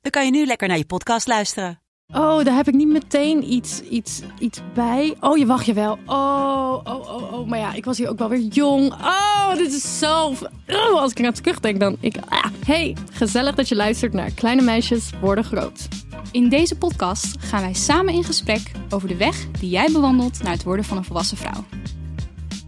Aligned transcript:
dan 0.00 0.10
kan 0.10 0.24
je 0.24 0.30
nu 0.30 0.46
lekker 0.46 0.68
naar 0.68 0.78
je 0.78 0.86
podcast 0.86 1.26
luisteren. 1.26 1.80
Oh, 2.14 2.44
daar 2.44 2.54
heb 2.54 2.68
ik 2.68 2.74
niet 2.74 2.88
meteen 2.88 3.52
iets, 3.52 3.80
iets, 3.80 4.20
iets 4.38 4.60
bij. 4.74 5.16
Oh, 5.20 5.38
je 5.38 5.46
wacht 5.46 5.66
je 5.66 5.72
wel. 5.72 5.98
Oh, 6.06 6.80
oh, 6.84 7.14
oh, 7.14 7.32
oh. 7.32 7.48
Maar 7.48 7.58
ja, 7.58 7.72
ik 7.72 7.84
was 7.84 7.98
hier 7.98 8.08
ook 8.08 8.18
wel 8.18 8.28
weer 8.28 8.40
jong. 8.40 8.92
Oh, 8.92 9.54
dit 9.56 9.72
is 9.72 9.98
zo... 9.98 10.34
Oh, 10.66 11.00
als 11.00 11.10
ik 11.10 11.18
er 11.18 11.26
aan 11.26 11.32
terugdenk, 11.32 11.80
dan... 11.80 11.96
Ik, 12.00 12.16
ah. 12.28 12.44
Hey, 12.66 12.96
gezellig 13.12 13.54
dat 13.54 13.68
je 13.68 13.76
luistert 13.76 14.12
naar 14.12 14.30
Kleine 14.30 14.62
Meisjes 14.62 15.10
Worden 15.20 15.44
Groot. 15.44 15.88
In 16.32 16.48
deze 16.48 16.76
podcast 16.76 17.36
gaan 17.38 17.60
wij 17.60 17.74
samen 17.74 18.14
in 18.14 18.24
gesprek 18.24 18.70
over 18.88 19.08
de 19.08 19.16
weg 19.16 19.50
die 19.50 19.70
jij 19.70 19.88
bewandelt 19.92 20.42
naar 20.42 20.52
het 20.52 20.62
worden 20.62 20.84
van 20.84 20.96
een 20.96 21.04
volwassen 21.04 21.36
vrouw. 21.36 21.64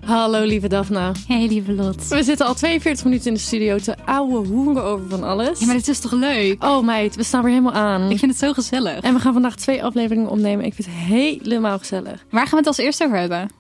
Hallo, 0.07 0.45
lieve 0.45 0.69
Daphna. 0.69 1.13
Hey 1.29 1.47
lieve 1.47 1.73
Lot. 1.73 2.09
We 2.09 2.23
zitten 2.23 2.47
al 2.47 2.55
42 2.55 3.05
minuten 3.05 3.27
in 3.27 3.35
de 3.35 3.41
studio 3.41 3.79
te 3.79 3.97
ouwe 4.05 4.47
hoeren 4.47 4.85
over 4.85 5.09
van 5.09 5.23
alles. 5.23 5.61
Ja, 5.61 5.67
maar 5.67 5.75
dit 5.75 5.89
is 5.89 5.99
toch 5.99 6.13
leuk? 6.13 6.65
Oh 6.65 6.85
meid, 6.85 7.17
we 7.17 7.23
staan 7.23 7.43
weer 7.43 7.51
helemaal 7.51 7.73
aan. 7.73 8.11
Ik 8.11 8.19
vind 8.19 8.31
het 8.31 8.41
zo 8.41 8.53
gezellig. 8.53 9.01
En 9.01 9.15
we 9.15 9.21
gaan 9.21 9.33
vandaag 9.33 9.57
twee 9.57 9.85
afleveringen 9.85 10.31
opnemen. 10.31 10.65
Ik 10.65 10.75
vind 10.75 10.89
het 10.89 10.97
helemaal 10.97 11.79
gezellig. 11.79 12.25
Waar 12.31 12.43
gaan 12.43 12.51
we 12.51 12.57
het 12.57 12.67
als 12.67 12.79
eerste 12.79 13.05
over 13.05 13.19
hebben? 13.19 13.51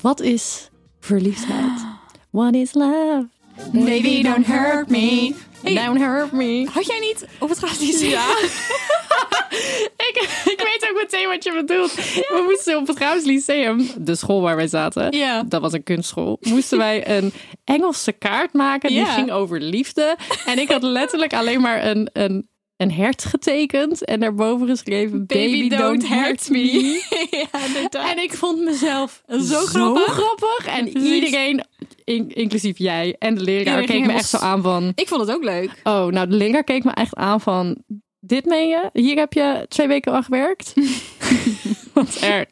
Wat 0.00 0.20
is 0.20 0.70
verliefdheid? 1.00 1.86
What 2.30 2.54
is 2.54 2.74
love? 2.74 3.26
Baby, 3.72 4.22
don't 4.22 4.46
hurt 4.46 4.88
me. 4.88 5.34
Hey. 5.74 5.84
Don't 5.86 5.98
hurt 6.00 6.32
me. 6.32 6.66
Had 6.72 6.86
jij 6.86 6.98
niet 6.98 7.26
op 7.38 7.48
het 7.48 7.58
gaat 7.58 8.00
Ja. 8.00 8.26
ik, 10.08 10.28
ik 10.44 10.58
weet 10.72 10.88
ook 10.90 10.96
meteen 11.02 11.28
wat 11.28 11.44
je 11.44 11.52
bedoelt. 11.52 11.94
We 11.94 12.44
moesten 12.48 12.76
op 12.76 12.86
het 12.86 12.96
Graus 12.96 13.24
Lyceum, 13.24 13.88
de 13.98 14.14
school 14.14 14.40
waar 14.40 14.56
wij 14.56 14.68
zaten, 14.68 15.16
Ja. 15.16 15.42
dat 15.42 15.60
was 15.60 15.72
een 15.72 15.82
kunstschool, 15.82 16.38
moesten 16.40 16.78
wij 16.78 17.16
een 17.16 17.32
Engelse 17.64 18.12
kaart 18.12 18.52
maken 18.52 18.88
die 18.88 18.98
Ja. 18.98 19.12
ging 19.14 19.30
over 19.30 19.60
liefde. 19.60 20.16
En 20.46 20.58
ik 20.58 20.68
had 20.70 20.82
letterlijk 20.82 21.32
alleen 21.34 21.60
maar 21.60 21.86
een, 21.86 22.10
een, 22.12 22.48
een 22.76 22.92
hert 22.92 23.24
getekend 23.24 24.04
en 24.04 24.20
daarboven 24.20 24.66
geschreven 24.66 25.26
Baby, 25.26 25.68
don't, 25.68 26.08
hurt 26.08 26.48
me. 26.50 27.02
ja. 27.92 28.10
En 28.10 28.22
ik 28.22 28.32
vond 28.34 28.60
mezelf 28.64 29.22
Zo 29.26 29.60
grappig. 29.64 30.04
grappig. 30.12 30.66
En 30.66 30.90
Precies. 30.92 31.10
iedereen, 31.12 31.64
in- 32.08 32.30
inclusief 32.34 32.78
jij 32.78 33.16
en 33.18 33.34
de 33.34 33.40
leraar, 33.40 33.80
Iedereen 33.80 33.86
keek 33.86 34.06
me 34.06 34.18
echt 34.18 34.28
zo 34.28 34.36
aan 34.36 34.62
van... 34.62 34.92
Ik 34.94 35.08
vond 35.08 35.20
het 35.20 35.30
ook 35.30 35.44
leuk. 35.44 35.70
Oh, 35.84 36.06
nou, 36.06 36.28
de 36.28 36.36
leraar 36.36 36.64
keek 36.64 36.84
me 36.84 36.90
echt 36.90 37.14
aan 37.14 37.40
van... 37.40 37.76
Dit 38.20 38.44
meen 38.44 38.68
je? 38.68 38.90
Hier 38.92 39.16
heb 39.16 39.32
je 39.32 39.64
twee 39.68 39.86
weken 39.88 40.12
aan 40.12 40.24
gewerkt? 40.24 40.74
Wat 42.04 42.16
erg. 42.20 42.46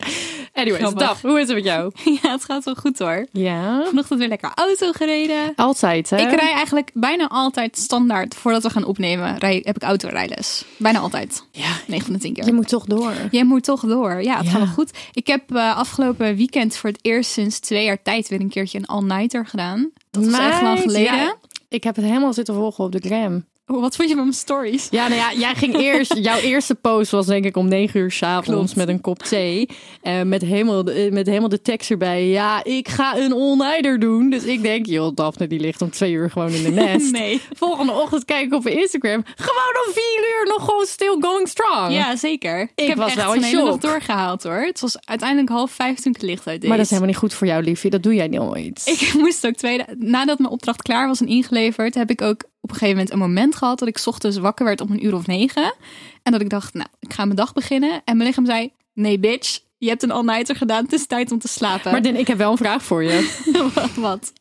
Anyways, 0.52 0.80
Grappig. 0.83 1.06
Daf, 1.06 1.22
hoe 1.22 1.41
is 1.41 1.47
het 1.47 1.56
met 1.56 1.64
jou? 1.64 1.92
Ja, 2.22 2.30
het 2.30 2.44
gaat 2.44 2.64
wel 2.64 2.75
goed 2.75 2.98
hoor. 2.98 3.27
Ja. 3.33 3.84
Vanochtend 3.84 4.19
weer 4.19 4.28
lekker 4.28 4.50
auto 4.55 4.92
gereden. 4.92 5.52
Altijd, 5.56 6.11
hè? 6.11 6.16
Ik 6.16 6.41
rij 6.41 6.52
eigenlijk 6.52 6.91
bijna 6.94 7.28
altijd 7.28 7.78
standaard 7.78 8.34
voordat 8.34 8.62
we 8.62 8.70
gaan 8.70 8.84
opnemen. 8.84 9.39
Rij, 9.39 9.61
heb 9.64 9.77
ik 9.77 9.83
autorijles. 9.83 10.64
Bijna 10.77 10.98
altijd. 10.98 11.44
Ja, 11.50 11.69
9 11.86 12.05
van 12.05 12.14
de 12.14 12.20
10 12.20 12.33
keer. 12.33 12.44
je 12.47 12.52
moet 12.52 12.69
toch 12.69 12.84
door. 12.84 13.12
Jij 13.30 13.44
moet 13.44 13.64
toch 13.64 13.80
door. 13.80 14.22
Ja, 14.22 14.36
het 14.36 14.44
Ja. 14.44 14.50
gaat 14.50 14.58
wel 14.61 14.67
goed. 14.74 14.91
Ik 15.12 15.27
heb 15.27 15.55
eh, 15.55 15.77
afgelopen 15.77 16.36
weekend 16.36 16.77
voor 16.77 16.91
het 16.91 16.98
eerst 17.02 17.30
sinds 17.30 17.58
twee 17.58 17.84
jaar 17.84 18.02
tijd 18.02 18.28
weer 18.28 18.40
een 18.40 18.48
keertje 18.48 18.78
een 18.78 18.86
all-nighter 18.86 19.46
gedaan. 19.46 19.90
Dat 20.11 20.24
was 20.24 20.39
echt 20.39 20.63
lang 20.63 20.80
geleden. 20.80 21.17
ja. 21.17 21.34
Ik 21.68 21.84
heb 21.84 21.96
het 21.96 22.05
helemaal 22.05 22.33
zitten 22.33 22.55
volgen 22.55 22.84
op 22.84 22.92
de 22.92 22.98
gram. 23.08 23.45
Wat 23.66 23.96
vond 23.96 24.08
je 24.08 24.14
van 24.14 24.24
mijn 24.24 24.36
stories? 24.36 24.88
Ja, 24.90 25.08
nou 25.08 25.20
ja, 25.20 25.32
jij 25.32 25.54
ging 25.54 25.77
eerst. 25.78 26.14
Jouw 26.28 26.38
eerste 26.38 26.74
post 26.74 27.10
was 27.10 27.27
denk 27.27 27.44
ik 27.44 27.56
om 27.56 27.68
negen 27.68 28.00
uur 28.00 28.10
s'avonds 28.10 28.74
met 28.74 28.88
een 28.88 29.00
kop 29.00 29.18
thee. 29.22 29.68
eh, 30.02 30.22
met, 30.22 30.42
helemaal, 30.42 30.84
de- 30.84 31.08
met 31.12 31.27
helemaal 31.27 31.48
de 31.48 31.62
tekst 31.62 31.90
erbij. 31.90 32.27
Ja, 32.28 32.64
ik 32.64 32.88
ga 32.88 33.16
een 33.16 33.32
all-nighter 33.32 33.98
doen. 33.98 34.30
Dus 34.30 34.44
ik 34.44 34.62
denk, 34.62 34.86
joh, 34.86 35.14
Daphne 35.14 35.46
die 35.46 35.60
ligt 35.60 35.82
om 35.82 35.90
twee 35.90 36.12
uur 36.12 36.30
gewoon 36.30 36.50
in 36.52 36.62
de 36.62 36.70
nest. 36.70 37.10
Nee. 37.16 37.40
Volgende 37.56 37.92
ochtend 37.92 38.24
kijk 38.24 38.44
ik 38.46 38.54
op 38.54 38.66
Instagram. 38.66 39.22
Gewoon 39.36 39.86
om 39.86 39.92
vier 39.92 40.18
uur 40.40 40.46
nog 40.48 40.64
gewoon 40.64 40.86
still 40.86 41.16
going 41.20 41.48
strong. 41.48 41.92
Ja, 41.92 42.16
zeker. 42.16 42.70
Ik, 42.74 42.86
heb 42.86 42.96
was 42.96 43.06
echt 43.06 43.16
wel 43.16 43.34
een 43.34 43.42
shock. 43.42 43.80
doorgehaald 43.80 44.42
hoor. 44.42 44.60
Het 44.60 44.80
was 44.80 44.96
uiteindelijk 45.04 45.48
half 45.48 45.70
vijf 45.70 45.96
toen 46.00 46.12
ik 46.14 46.20
het 46.20 46.30
licht 46.30 46.46
uit 46.46 46.60
deed. 46.60 46.68
Maar 46.68 46.77
dat 46.78 46.86
is 46.86 46.92
helemaal 46.92 47.12
niet 47.12 47.20
goed 47.20 47.34
voor 47.34 47.46
jou, 47.46 47.62
liefje. 47.62 47.90
Dat 47.90 48.02
doe 48.02 48.14
jij 48.14 48.28
nooit. 48.28 48.83
Ik 48.86 49.14
moest 49.14 49.46
ook 49.46 49.54
twee 49.54 49.78
da- 49.78 49.86
nadat 49.98 50.38
mijn 50.38 50.50
opdracht 50.52 50.83
klaar 50.83 51.06
was 51.08 51.20
en 51.20 51.27
ingeleverd, 51.27 51.94
heb 51.94 52.10
ik 52.10 52.22
ook 52.22 52.42
op 52.66 52.72
een 52.72 52.78
gegeven 52.78 52.96
moment 52.96 53.12
een 53.12 53.28
moment 53.28 53.56
gehad 53.56 53.78
dat 53.78 53.88
ik 53.88 53.98
's 53.98 54.06
ochtends 54.06 54.36
wakker 54.36 54.64
werd 54.64 54.80
om 54.80 54.90
een 54.90 55.04
uur 55.04 55.14
of 55.14 55.27
negen. 55.27 55.74
En 56.22 56.32
dat 56.32 56.40
ik 56.40 56.50
dacht, 56.50 56.74
nou, 56.74 56.88
ik 57.00 57.12
ga 57.12 57.24
mijn 57.24 57.36
dag 57.36 57.52
beginnen. 57.52 57.90
En 58.04 58.16
mijn 58.16 58.28
lichaam 58.28 58.46
zei, 58.46 58.72
nee 58.94 59.18
bitch, 59.18 59.60
je 59.78 59.88
hebt 59.88 60.02
een 60.02 60.10
all-nighter 60.10 60.56
gedaan, 60.56 60.84
het 60.84 60.92
is 60.92 61.06
tijd 61.06 61.32
om 61.32 61.38
te 61.38 61.48
slapen. 61.48 61.92
Maar 61.92 62.06
ik 62.06 62.27
heb 62.27 62.38
wel 62.38 62.50
een 62.50 62.56
vraag 62.56 62.82
voor 62.82 63.02
je. 63.02 63.42
wat? 63.74 63.94
wat? 63.94 64.32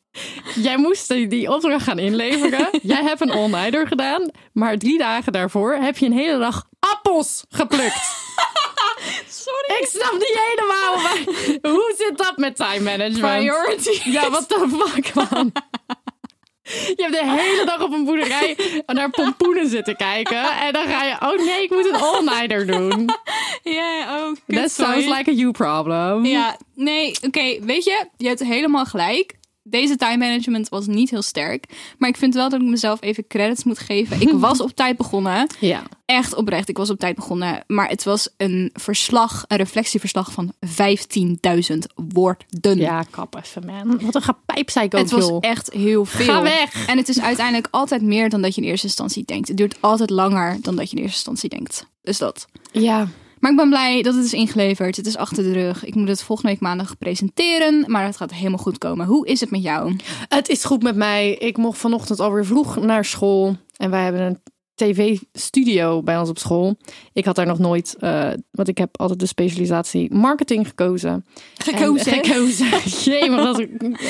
Jij 0.56 0.78
moest 0.78 1.08
die, 1.08 1.52
opdracht 1.52 1.84
gaan 1.84 2.00
inleveren. 2.00 2.70
Jij 2.94 3.04
hebt 3.04 3.22
een 3.22 3.32
all-nighter 3.32 3.88
gedaan. 3.88 4.30
Maar 4.54 4.78
drie 4.78 4.98
dagen 4.98 5.32
daarvoor 5.32 5.74
heb 5.74 5.98
je 5.98 6.06
een 6.06 6.14
hele 6.14 6.40
dag 6.40 6.64
appels 6.80 7.44
geplukt. 7.50 8.04
Sorry. 9.44 9.82
Ik 9.82 9.88
snap 9.88 10.14
niet 10.14 10.40
helemaal. 10.48 11.02
Maar 11.02 11.72
hoe 11.72 11.94
zit 11.98 12.18
dat 12.18 12.38
met 12.38 12.56
time 12.56 12.80
management? 12.80 13.20
Priority. 13.20 14.10
Ja, 14.10 14.30
what 14.30 14.50
the 14.50 14.90
fuck, 14.94 15.14
man. 15.14 15.52
Je 16.66 16.96
hebt 16.98 17.14
de 17.14 17.26
hele 17.26 17.66
dag 17.66 17.82
op 17.82 17.94
een 17.94 18.06
boerderij 18.06 18.58
naar 18.86 19.10
pompoenen 19.10 19.68
zitten 19.68 19.96
kijken. 19.96 20.52
En 20.52 20.74
dan 20.74 20.88
ga 20.88 21.04
je, 21.04 21.14
oh 21.22 21.46
nee, 21.46 21.64
ik 21.64 21.70
moet 21.70 21.86
een 21.86 21.96
all-nighter 21.96 22.68
doen. 22.68 23.10
Ja, 23.64 24.18
oh, 24.18 24.36
That 24.48 24.72
sounds 24.72 25.06
like 25.06 25.30
a 25.30 25.34
you 25.34 25.52
problem. 25.52 26.26
Ja, 26.26 26.58
nee, 26.76 27.16
oké, 27.22 27.60
weet 27.62 27.84
je, 27.84 28.06
je 28.18 28.28
hebt 28.28 28.44
helemaal 28.44 28.86
gelijk. 28.86 29.34
Deze 29.68 29.96
time 29.96 30.18
management 30.18 30.70
was 30.70 30.88
niet 30.88 31.10
heel 31.10 31.22
sterk. 31.22 31.66
Maar 31.98 32.10
ik 32.10 32.18
vind 32.18 32.34
wel 32.34 32.50
dat 32.50 32.62
ik 32.62 32.68
mezelf 32.68 33.02
even 33.02 33.28
credits 33.28 33.64
moet 33.64 33.80
geven. 33.80 34.22
Ik 34.22 34.32
was 34.32 34.62
op 34.62 34.72
tijd 34.76 34.98
begonnen. 34.98 35.48
Ja. 35.60 35.84
Echt 36.06 36.36
oprecht, 36.36 36.70
ik 36.70 36.78
was 36.78 36.90
op 36.90 37.00
tijd 37.00 37.16
begonnen. 37.16 37.64
Maar 37.68 37.90
het 37.90 38.04
was 38.04 38.30
een 38.38 38.70
verslag, 38.74 39.46
een 39.48 39.58
reflectieverslag 39.58 40.32
van 40.32 40.54
15.000 40.66 41.78
woorden. 41.96 42.78
Ja, 42.78 43.04
kap 43.10 43.36
even, 43.36 43.66
man. 43.66 44.00
Wat 44.02 44.16
een 44.16 44.22
gepijp, 44.22 44.70
zei 44.70 44.86
ik 44.86 44.94
ook, 44.94 45.02
Het 45.02 45.12
was 45.12 45.28
joh. 45.28 45.38
echt 45.42 45.74
heel 45.74 46.06
veel. 46.06 46.26
Ga 46.26 46.42
weg. 46.42 46.88
En 46.88 46.98
het 46.98 47.10
is 47.10 47.22
uiteindelijk 47.22 47.68
altijd 47.72 48.02
meer 48.02 48.30
dan 48.30 48.42
dat 48.42 48.56
je 48.56 48.62
in 48.62 48.68
eerste 48.68 48.88
instantie 48.88 49.26
denkt. 49.26 49.48
Het 49.48 49.58
duurt 49.58 49.78
altijd 49.80 50.10
langer 50.10 50.58
dan 50.62 50.76
dat 50.76 50.90
je 50.90 50.96
in 50.96 51.02
eerste 51.02 51.16
instantie 51.18 51.50
denkt. 51.50 51.86
Dus 52.02 52.18
dat. 52.18 52.48
Ja. 52.72 53.08
Maar 53.46 53.54
ik 53.54 53.60
ben 53.60 53.70
blij 53.70 54.02
dat 54.02 54.16
het 54.16 54.26
is 54.26 54.34
ingeleverd. 54.34 54.96
Het 54.96 55.06
is 55.06 55.18
achter 55.18 55.44
de 55.44 55.52
rug. 55.52 55.86
Ik 55.86 55.96
moet 55.96 56.08
het 56.08 56.24
volgende 56.24 56.52
week 56.52 56.62
maandag 56.62 56.98
presenteren. 56.98 57.84
Maar 57.88 58.06
het 58.06 58.18
gaat 58.18 58.34
helemaal 58.34 58.58
goed 58.58 58.78
komen. 58.78 59.06
Hoe 59.06 59.28
is 59.28 59.40
het 59.40 59.52
met 59.52 59.64
jou? 59.64 59.96
Het 60.08 60.50
is 60.50 60.64
goed 60.64 60.84
met 60.84 60.96
mij. 60.96 61.34
Ik 61.34 61.58
mocht 61.58 61.78
vanochtend 61.78 62.20
alweer 62.20 62.46
vroeg 62.46 62.76
naar 62.76 63.06
school. 63.06 63.56
En 63.78 63.90
wij 63.90 64.04
hebben 64.04 64.22
een 64.22 64.40
tv-studio 64.76 66.02
bij 66.04 66.18
ons 66.18 66.30
op 66.30 66.38
school. 66.38 66.78
Ik 67.14 67.26
had 67.26 67.36
daar 67.36 67.46
nog 67.46 67.60
nooit, 67.60 67.96
eh, 68.00 68.30
want 68.52 68.68
ik 68.68 68.78
heb 68.78 69.00
altijd 69.00 69.20
de 69.20 69.26
specialisatie 69.26 70.14
marketing 70.14 70.68
gekozen. 70.68 71.26
Gekozen? 71.58 72.12
En, 72.14 72.26
gekozen. 72.26 72.68
Jee, 73.14 73.30
maar 73.30 73.44
dat, 73.44 73.68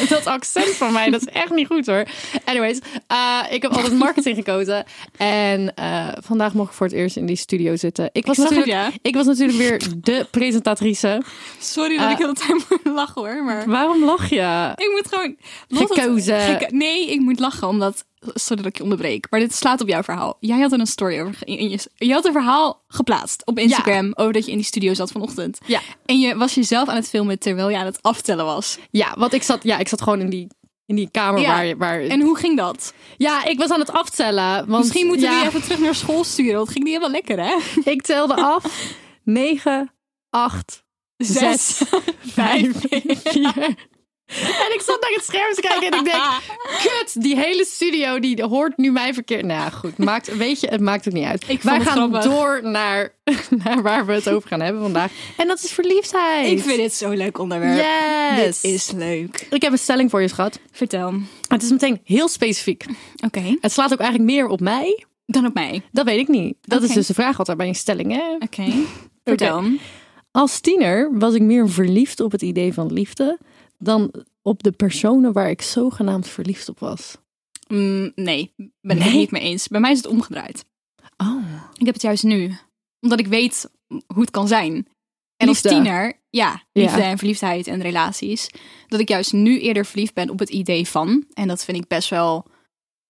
dat 0.10 0.26
accent 0.26 0.66
van 0.68 0.94
mij, 0.94 1.10
dat 1.10 1.22
is 1.22 1.34
echt 1.34 1.54
niet 1.54 1.68
goed 1.68 1.86
hoor. 1.86 2.06
Anyways, 2.46 2.80
eh, 3.08 3.40
ik 3.50 3.62
heb 3.62 3.72
altijd 3.72 3.94
marketing 3.98 4.36
gekozen. 4.36 4.86
En 5.18 5.76
eh, 5.76 6.08
vandaag 6.22 6.54
mocht 6.54 6.70
ik 6.70 6.76
voor 6.76 6.86
het 6.88 6.96
eerst 6.96 7.16
in 7.18 7.26
die 7.26 7.36
studio 7.36 7.76
zitten. 7.76 8.10
Ik 8.12 8.26
was, 8.26 8.38
het, 8.38 8.50
natuurlijk, 8.50 8.72
ja. 8.78 8.92
ik 9.02 9.16
was 9.16 9.26
natuurlijk 9.26 9.58
weer 9.58 9.82
de 10.02 10.28
presentatrice. 10.32 11.22
Sorry 11.60 11.98
dat 11.98 12.12
ik 12.12 12.18
heel 12.18 12.34
de 12.34 12.40
tijd 12.40 12.66
moet 12.70 12.94
lachen 12.96 13.22
hoor. 13.22 13.44
Maar 13.44 13.70
Waarom 13.70 14.04
lach 14.06 14.30
je? 14.30 14.72
ik 14.76 14.90
moet 14.92 15.08
gewoon... 15.14 15.36
Het- 15.68 15.92
Gekozen. 15.92 16.40
geko- 16.40 16.76
nee, 16.76 17.12
ik 17.12 17.20
moet 17.20 17.40
lachen 17.40 17.68
omdat... 17.68 18.06
Sorry 18.34 18.62
dat 18.64 18.72
ik 18.72 18.78
je 18.78 18.84
onderbreek. 18.84 19.28
Maar 19.30 19.40
dit 19.40 19.56
slaat 19.56 19.82
op 19.82 19.88
jouw 19.88 20.04
verhaal. 20.04 20.38
Jij 20.40 20.60
had 20.60 20.72
er 20.72 20.80
een 20.80 20.88
story 20.88 21.20
over. 21.20 21.36
In 21.40 21.70
je, 21.70 21.80
je 21.96 22.14
had 22.14 22.26
een 22.26 22.32
verhaal 22.32 22.84
geplaatst 22.88 23.46
op 23.46 23.60
Instagram. 23.60 24.12
Over 24.16 24.34
dat 24.34 24.46
je 24.46 24.52
in 24.52 24.58
die 24.58 24.66
studio 24.66 24.94
zat 24.94 25.12
vanochtend. 25.12 25.58
Ja. 25.66 25.80
En 26.06 26.20
je 26.20 26.36
was 26.36 26.54
jezelf 26.54 26.88
aan 26.90 26.96
het 26.96 27.10
filmen 27.10 27.40
terwijl 27.40 27.70
je 27.70 27.78
aan 27.78 27.86
het 27.86 28.02
aftellen 28.02 28.46
was. 28.46 28.78
Ja, 28.92 29.14
want 29.18 29.34
ik 29.34 29.44
zat, 29.44 29.64
ja, 29.64 29.78
ik 29.78 29.88
zat 29.88 30.02
gewoon 30.02 30.20
in 30.20 30.30
die, 30.30 30.48
in 30.86 30.96
die 30.96 31.10
kamer 31.12 31.42
Ja. 31.42 31.48
waar, 31.56 31.78
waar... 31.78 32.02
En 32.02 32.22
hoe 32.22 32.38
ging 32.38 32.58
dat? 32.58 32.94
Ja, 33.18 33.46
ik 33.46 33.58
was 33.58 33.70
aan 33.70 33.80
het 33.80 33.92
aftellen. 33.92 34.68
Want, 34.68 34.84
Misschien 34.84 35.08
moeten 35.08 35.28
we 35.28 35.34
ja, 35.34 35.40
die 35.40 35.48
even 35.50 35.62
terug 35.62 35.80
naar 35.80 35.96
school 35.96 36.24
sturen. 36.24 36.56
Want 36.56 36.70
ging 36.70 36.84
niet 36.84 36.94
helemaal 36.94 37.22
lekker, 37.22 37.40
hè? 37.40 37.56
Ik 37.94 38.02
telde 38.02 38.36
af. 38.36 38.94
9, 39.24 39.92
8, 40.30 40.84
Zes, 41.18 41.78
6, 41.78 41.82
5, 42.20 42.72
4, 43.24 43.76
En 44.66 44.74
ik 44.74 44.82
zat 44.82 45.02
naar 45.02 45.12
het 45.14 45.24
scherm 45.24 45.54
te 45.54 45.62
kijken 45.62 45.92
en 45.92 46.00
ik 46.00 46.06
denk, 46.06 46.24
kut, 46.84 47.22
die 47.22 47.36
hele 47.36 47.66
studio 47.66 48.20
die 48.20 48.44
hoort 48.44 48.78
nu 48.78 48.92
mij 48.92 49.14
verkeerd. 49.14 49.46
Nou 49.46 49.72
goed, 49.72 49.98
maakt, 49.98 50.38
weet 50.38 50.60
je, 50.60 50.68
het 50.68 50.82
maakt 50.82 51.08
ook 51.08 51.14
niet 51.14 51.26
uit. 51.26 51.46
Wij 51.46 51.56
het 51.56 51.84
gaan 51.84 51.98
grappig. 51.98 52.24
door 52.24 52.60
naar, 52.64 53.14
naar 53.64 53.82
waar 53.82 54.06
we 54.06 54.14
het 54.14 54.30
over 54.30 54.50
gaan 54.50 54.62
hebben 54.62 54.82
vandaag. 54.82 55.12
En 55.38 55.48
dat 55.48 55.64
is 55.64 55.72
verliefdheid. 55.72 56.52
Ik 56.52 56.64
vind 56.64 56.78
dit 56.78 56.94
zo'n 56.94 57.18
leuk 57.18 57.38
onderwerp. 57.38 57.78
Yes. 58.36 58.62
Dit 58.62 58.72
is 58.72 58.92
leuk. 58.92 59.48
Ik 59.50 59.62
heb 59.62 59.72
een 59.72 59.78
stelling 59.78 60.10
voor 60.10 60.22
je, 60.22 60.28
schat. 60.28 60.60
Vertel. 60.72 61.14
Het 61.48 61.64
is 61.64 61.72
meteen 61.72 62.02
heel 62.04 62.28
specifiek. 62.28 62.86
Oké. 63.26 63.56
Het 63.62 63.72
slaat 63.72 63.94
ook 63.94 64.00
eigenlijk 64.00 64.32
meer 64.32 64.48
op 64.48 64.60
mij. 64.60 65.06
Dan 65.26 65.46
op 65.46 65.54
mij. 65.54 65.82
Dat 65.92 66.06
weet 66.06 66.20
ik 66.20 66.28
niet. 66.28 66.56
Dat 66.62 66.84
is 66.84 66.92
dus 66.92 67.08
de 67.08 67.14
vraag 67.14 67.40
altijd 67.40 67.58
bij 67.58 67.68
een 67.68 67.76
stelling, 67.76 68.12
hè? 68.12 68.36
Oké. 68.40 68.72
Vertel. 69.24 69.64
Als 70.32 70.60
tiener 70.60 71.10
was 71.14 71.34
ik 71.34 71.42
meer 71.42 71.70
verliefd 71.70 72.20
op 72.20 72.32
het 72.32 72.42
idee 72.42 72.74
van 72.74 72.94
liefde 72.94 73.38
dan 73.78 74.12
op 74.42 74.64
de 74.64 74.72
personen 74.72 75.34
waar 75.34 75.50
ik 75.50 75.62
zogenaamd 75.62 76.28
verliefd 76.28 76.70
op 76.70 76.80
was. 76.80 77.18
Mm, 77.68 78.12
nee, 78.16 78.54
ben 78.82 79.02
ik 79.02 79.14
niet 79.14 79.32
mee 79.32 79.42
eens. 79.42 79.68
Bij 79.68 79.80
mij 79.80 79.92
is 79.92 79.98
het 79.98 80.08
omgedraaid. 80.08 80.66
Oh. 81.18 81.44
Ik 81.78 81.86
heb 81.86 81.94
het 81.94 82.04
juist 82.04 82.24
nu. 82.24 82.56
Omdat 83.00 83.20
ik 83.20 83.28
weet 83.28 83.70
hoe 84.08 84.22
het 84.22 84.32
kan 84.32 84.48
zijn. 84.48 84.88
En 85.38 85.48
Liefde. 85.48 85.70
als 85.70 85.78
tiener, 85.78 86.20
ja, 86.30 86.64
liefde 86.72 87.00
Ja. 87.00 87.06
en 87.06 87.18
verliefdheid 87.18 87.68
en 87.68 87.82
relaties. 87.82 88.50
Dat 88.88 89.00
ik 89.00 89.10
juist 89.10 89.34
nu 89.34 89.60
eerder 89.60 89.86
verliefd 89.86 90.14
ben 90.14 90.30
op 90.30 90.40
het 90.40 90.50
idee 90.50 90.88
van. 90.88 91.26
En 91.34 91.48
dat 91.48 91.64
vind 91.66 91.78
ik 91.78 91.88
best 91.88 92.10
wel... 92.10 92.46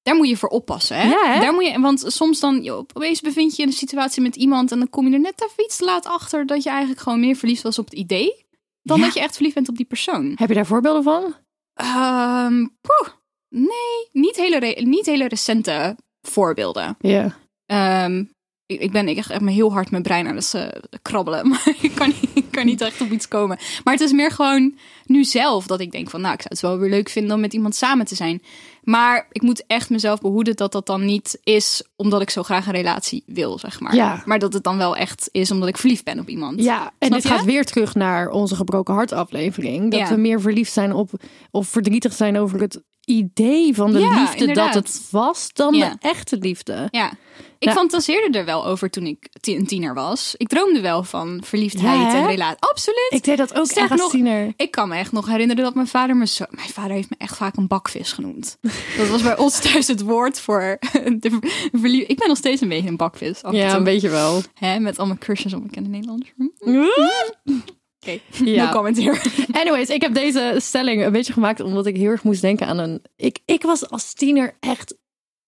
Daar 0.01 0.15
moet 0.15 0.29
je 0.29 0.37
voor 0.37 0.49
oppassen, 0.49 0.97
hè? 0.97 1.09
Ja, 1.09 1.33
hè? 1.33 1.39
Daar 1.39 1.53
moet 1.53 1.65
je, 1.65 1.79
want 1.79 2.03
soms 2.07 2.39
dan, 2.39 2.63
joh, 2.63 2.77
opeens 2.77 3.21
bevind 3.21 3.55
je 3.55 3.61
in 3.61 3.67
een 3.67 3.73
situatie 3.73 4.21
met 4.21 4.35
iemand... 4.35 4.71
en 4.71 4.77
dan 4.77 4.89
kom 4.89 5.07
je 5.07 5.13
er 5.13 5.19
net 5.19 5.43
even 5.49 5.63
iets 5.63 5.79
laat 5.79 6.05
achter... 6.05 6.45
dat 6.45 6.63
je 6.63 6.69
eigenlijk 6.69 7.01
gewoon 7.01 7.19
meer 7.19 7.35
verliefd 7.35 7.63
was 7.63 7.79
op 7.79 7.85
het 7.85 7.93
idee... 7.93 8.44
dan 8.85 8.97
Ja. 8.97 9.03
dat 9.05 9.13
je 9.13 9.19
echt 9.19 9.33
verliefd 9.33 9.55
bent 9.55 9.69
op 9.69 9.75
die 9.77 9.85
persoon. 9.85 10.31
Heb 10.35 10.49
je 10.49 10.55
daar 10.55 10.65
voorbeelden 10.65 11.03
van? 11.03 11.35
Ehm, 11.73 12.65
poeh, 12.81 13.13
nee, 13.49 14.09
niet 14.11 14.35
hele, 14.35 14.81
niet 14.83 15.05
hele 15.05 15.27
recente 15.27 15.97
voorbeelden. 16.21 16.95
Ja. 16.99 17.37
Ehm, 17.65 18.23
ik, 18.67 18.79
ik 18.79 18.91
ben 18.91 19.07
echt, 19.07 19.29
echt 19.29 19.45
heel 19.45 19.71
hard 19.71 19.91
mijn 19.91 20.03
brein 20.03 20.27
aan 20.27 20.35
het 20.35 20.53
eh, 20.53 20.67
krabbelen. 21.01 21.47
Maar 21.49 21.73
ik 21.81 21.91
kan, 21.95 22.07
niet, 22.07 22.29
ik 22.33 22.45
kan 22.51 22.65
niet 22.65 22.81
echt 22.81 23.01
op 23.01 23.11
iets 23.11 23.27
komen. 23.27 23.57
Maar 23.83 23.93
het 23.93 24.03
is 24.03 24.11
meer 24.11 24.31
gewoon 24.31 24.77
nu 25.05 25.23
zelf 25.23 25.67
dat 25.67 25.79
ik 25.79 25.91
denk 25.91 26.09
van... 26.09 26.21
nou, 26.21 26.33
ik 26.33 26.41
zou 26.41 26.53
het 26.53 26.61
wel 26.61 26.77
weer 26.77 26.89
leuk 26.89 27.09
vinden 27.09 27.35
om 27.35 27.41
met 27.41 27.53
iemand 27.53 27.75
samen 27.75 28.05
te 28.05 28.15
zijn. 28.15 28.41
Maar 28.83 29.27
ik 29.31 29.41
moet 29.41 29.63
echt 29.67 29.89
mezelf 29.89 30.21
behoeden 30.21 30.55
dat 30.55 30.71
dat 30.71 30.85
dan 30.85 31.05
niet 31.05 31.39
is... 31.43 31.83
omdat 31.95 32.21
ik 32.21 32.29
zo 32.29 32.43
graag 32.43 32.65
een 32.65 32.73
relatie 32.73 33.23
wil, 33.25 33.59
zeg 33.59 33.79
maar. 33.79 33.95
Ja. 33.95 34.21
Maar 34.25 34.39
dat 34.39 34.53
het 34.53 34.63
dan 34.63 34.77
wel 34.77 34.95
echt 34.95 35.29
is 35.31 35.51
omdat 35.51 35.69
ik 35.69 35.77
verliefd 35.77 36.03
ben 36.03 36.19
op 36.19 36.29
iemand. 36.29 36.63
Ja, 36.63 36.93
en 36.99 37.09
dit 37.11 37.23
je? 37.23 37.29
gaat 37.29 37.43
weer 37.43 37.65
terug 37.65 37.95
naar 37.95 38.29
onze 38.29 38.55
gebroken 38.55 38.93
hart 38.93 39.11
aflevering. 39.11 39.91
Dat 39.91 39.99
Ja. 39.99 40.09
we 40.09 40.15
meer 40.15 40.41
verliefd 40.41 40.73
zijn 40.73 40.93
op 40.93 41.09
of 41.51 41.67
verdrietig 41.67 42.13
zijn 42.13 42.37
over 42.37 42.61
het 42.61 42.81
idee 43.05 43.75
van 43.75 43.91
de 43.91 43.99
Ja, 43.99 44.19
liefde 44.19 44.37
inderdaad. 44.37 44.73
dat 44.73 44.87
het 44.87 45.07
was 45.11 45.49
dan 45.53 45.73
de 45.73 45.95
echte 45.99 46.37
liefde. 46.37 46.87
Ja. 46.91 47.11
Ik 47.59 47.67
Ja. 47.67 47.73
fantaseerde 47.73 48.37
er 48.39 48.45
wel 48.45 48.65
over 48.65 48.89
toen 48.89 49.05
ik 49.05 49.29
een 49.41 49.65
tiener 49.67 49.93
was. 49.93 50.33
Ik 50.37 50.47
droomde 50.47 50.81
wel 50.81 51.03
van 51.03 51.41
verliefdheid 51.45 52.11
Ja, 52.11 52.15
en 52.15 52.25
relatie. 52.27 52.57
Absoluut. 52.59 53.07
Ik 53.09 53.23
deed 53.23 53.37
dat 53.37 53.53
ook 53.59 53.67
echt 53.67 53.91
als 53.91 53.99
nog, 53.99 54.11
tiener. 54.11 54.53
Ik 54.57 54.71
kan 54.71 54.89
me 54.89 54.95
echt 54.95 55.11
nog 55.11 55.27
herinneren 55.27 55.63
dat 55.63 55.75
mijn 55.75 55.87
vader 55.87 56.15
me 56.15 56.27
zo... 56.27 56.45
Mijn 56.49 56.69
vader 56.69 56.91
heeft 56.91 57.09
me 57.09 57.15
echt 57.19 57.35
vaak 57.37 57.55
een 57.57 57.67
bakvis 57.67 58.11
genoemd. 58.11 58.57
Dat 58.97 59.07
was 59.07 59.21
bij 59.21 59.37
ons 59.37 59.59
thuis 59.59 59.87
het 59.87 60.01
woord 60.01 60.39
voor... 60.39 60.77
De 61.19 61.39
verlie- 61.71 62.05
ik 62.05 62.17
ben 62.17 62.27
nog 62.27 62.37
steeds 62.37 62.61
een 62.61 62.69
beetje 62.69 62.89
een 62.89 62.97
bakvis. 62.97 63.41
Ja, 63.51 63.75
een 63.75 63.83
beetje 63.83 64.09
wel. 64.09 64.41
Hè, 64.53 64.79
met 64.79 64.97
allemaal 64.99 65.17
cursus 65.17 65.53
op 65.53 65.63
bekende 65.63 65.89
Nederlanders. 65.89 66.31
Oké, 66.59 68.19
Ja. 68.51 68.65
no 68.65 68.71
comment 68.71 68.97
here. 68.97 69.21
Anyways, 69.51 69.89
ik 69.89 70.01
heb 70.01 70.13
deze 70.13 70.55
stelling 70.57 71.05
een 71.05 71.11
beetje 71.11 71.33
gemaakt 71.33 71.59
omdat 71.59 71.85
ik 71.85 71.95
heel 71.97 72.09
erg 72.09 72.23
moest 72.23 72.41
denken 72.41 72.67
aan 72.67 72.77
een. 72.77 73.01
Ik, 73.15 73.39
ik 73.45 73.61
was 73.63 73.89
als 73.89 74.13
tiener 74.13 74.57
echt 74.59 74.95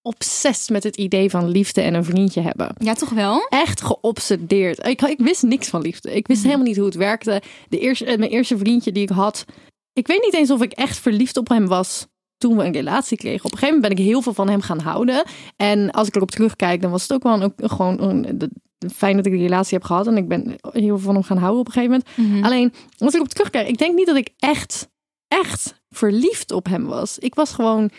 obsessief 0.08 0.70
met 0.70 0.84
het 0.84 0.96
idee 0.96 1.30
van 1.30 1.48
liefde 1.48 1.82
en 1.82 1.94
een 1.94 2.04
vriendje 2.04 2.42
hebben. 2.42 2.76
Ja, 2.78 2.94
toch 2.94 3.10
wel? 3.10 3.48
Echt 3.50 3.82
geobsedeerd. 3.82 4.88
Ik, 4.88 5.02
ik 5.02 5.20
wist 5.20 5.44
niks 5.44 5.68
van 5.68 5.82
liefde. 5.82 6.16
Ik 6.16 6.28
wist 6.28 6.44
helemaal 6.44 6.66
niet 6.66 6.76
hoe 6.76 6.86
het 6.86 6.96
werkte. 6.96 7.42
De 7.70 7.80
eerste, 7.80 8.06
eh, 8.06 8.18
mijn 8.18 8.32
eerste 8.32 8.58
vriendje 8.58 8.92
die 8.92 9.04
ik 9.04 9.10
had. 9.10 9.46
Ik 9.94 10.08
weet 10.08 10.22
niet 10.22 10.34
eens 10.34 10.52
of 10.52 10.62
ik 10.62 10.72
echt 10.72 10.98
verliefd 10.98 11.38
op 11.38 11.48
hem 11.48 11.68
was 11.68 12.08
toen 12.38 12.58
we 12.58 12.64
een 12.64 12.74
relatie 12.74 13.18
kregen. 13.18 13.46
Op 13.46 13.52
een 13.52 13.58
gegeven 13.58 13.76
moment 13.76 13.96
ben 13.96 14.06
ik 14.06 14.12
heel 14.12 14.22
veel 14.22 14.34
van 14.34 14.50
hem 14.50 14.62
gaan 14.62 14.80
houden. 14.80 15.24
En 15.56 15.92
als 15.92 16.08
ik 16.08 16.16
erop 16.16 16.32
terugkijk, 16.32 16.82
dan 16.82 16.92
was 16.92 17.02
het 17.02 17.14
ook 17.14 17.24
wel 17.24 17.42
een, 17.42 17.54
gewoon 17.56 18.04
een, 18.04 18.52
fijn 18.94 19.16
dat 19.16 19.26
ik 19.26 19.32
die 19.32 19.42
relatie 19.42 19.78
heb 19.78 19.88
gehad. 19.88 20.08
En 20.08 20.18
ik 20.18 20.28
ben 20.28 20.56
heel 20.72 20.98
veel 20.98 21.00
van 21.00 21.14
hem 21.14 21.24
gaan 21.24 21.38
houden 21.38 21.60
op 21.60 21.68
een 21.68 21.74
gegeven 21.74 22.04
moment. 22.16 22.34
Mhm. 22.34 22.46
Alleen, 22.46 22.74
als 22.98 23.16
ik 23.16 23.22
op 23.22 23.28
terugkijk, 23.28 23.68
ik 23.68 23.78
denk 23.78 23.96
niet 23.96 24.06
dat 24.06 24.16
ik 24.16 24.30
echt, 24.38 24.90
echt 25.28 25.82
verliefd 25.90 26.52
op 26.52 26.66
hem 26.66 26.86
was. 26.86 27.20
Ik 27.20 27.36
was 27.36 27.54
gewoon 27.54 27.90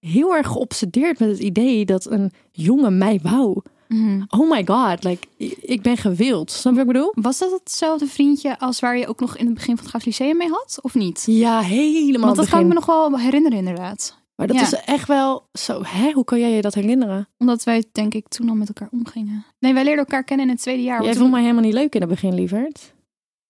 heel 0.00 0.34
erg 0.36 0.46
geobsedeerd 0.46 1.18
met 1.18 1.28
het 1.28 1.38
idee 1.38 1.84
dat 1.84 2.10
een 2.10 2.30
jongen 2.52 2.98
mij 2.98 3.20
wou. 3.22 3.60
Mhm. 3.88 4.22
Oh 4.28 4.50
my 4.50 4.66
god, 4.66 5.04
like, 5.04 5.26
ik 5.60 5.82
ben 5.82 5.96
gewild. 5.96 6.50
Snap 6.50 6.72
je 6.74 6.78
wat 6.78 6.88
ik 6.88 6.92
bedoel? 6.92 7.12
Was 7.14 7.38
dat 7.38 7.50
hetzelfde 7.50 8.06
vriendje 8.06 8.58
als 8.58 8.80
waar 8.80 8.98
je 8.98 9.06
ook 9.06 9.20
nog 9.20 9.36
in 9.36 9.44
het 9.44 9.54
begin 9.54 9.74
van 9.74 9.78
het 9.84 9.88
Graaf 9.88 10.04
Lyceum 10.04 10.36
mee 10.36 10.48
had? 10.48 10.78
Of 10.82 10.94
niet? 10.94 11.22
Ja, 11.26 11.60
helemaal 11.60 12.20
Want 12.20 12.36
dat 12.36 12.44
begin. 12.44 12.50
kan 12.50 12.60
ik 12.60 12.66
me 12.66 12.74
nog 12.74 12.86
wel 12.86 13.18
herinneren 13.18 13.58
inderdaad. 13.58 14.18
Maar 14.36 14.46
dat 14.46 14.56
Ja. 14.56 14.62
is 14.62 14.72
echt 14.74 15.08
wel 15.08 15.48
zo. 15.52 15.80
Hè? 15.84 16.10
Hoe 16.12 16.24
kan 16.24 16.40
jij 16.40 16.50
je 16.50 16.60
dat 16.62 16.74
herinneren? 16.74 17.28
Omdat 17.38 17.64
wij 17.64 17.84
denk 17.92 18.14
ik 18.14 18.28
toen 18.28 18.48
al 18.48 18.54
met 18.54 18.68
elkaar 18.68 18.88
omgingen. 18.92 19.44
Nee, 19.58 19.72
wij 19.74 19.82
leerden 19.84 20.04
elkaar 20.04 20.24
kennen 20.24 20.46
in 20.46 20.52
het 20.52 20.60
tweede 20.62 20.82
jaar. 20.82 20.98
jij 21.02 21.06
vond 21.06 21.18
toen- 21.18 21.30
mij 21.30 21.40
helemaal 21.40 21.62
niet 21.62 21.72
leuk 21.74 21.94
in 21.94 22.00
het 22.00 22.10
begin, 22.10 22.34
lieverd. 22.34 22.94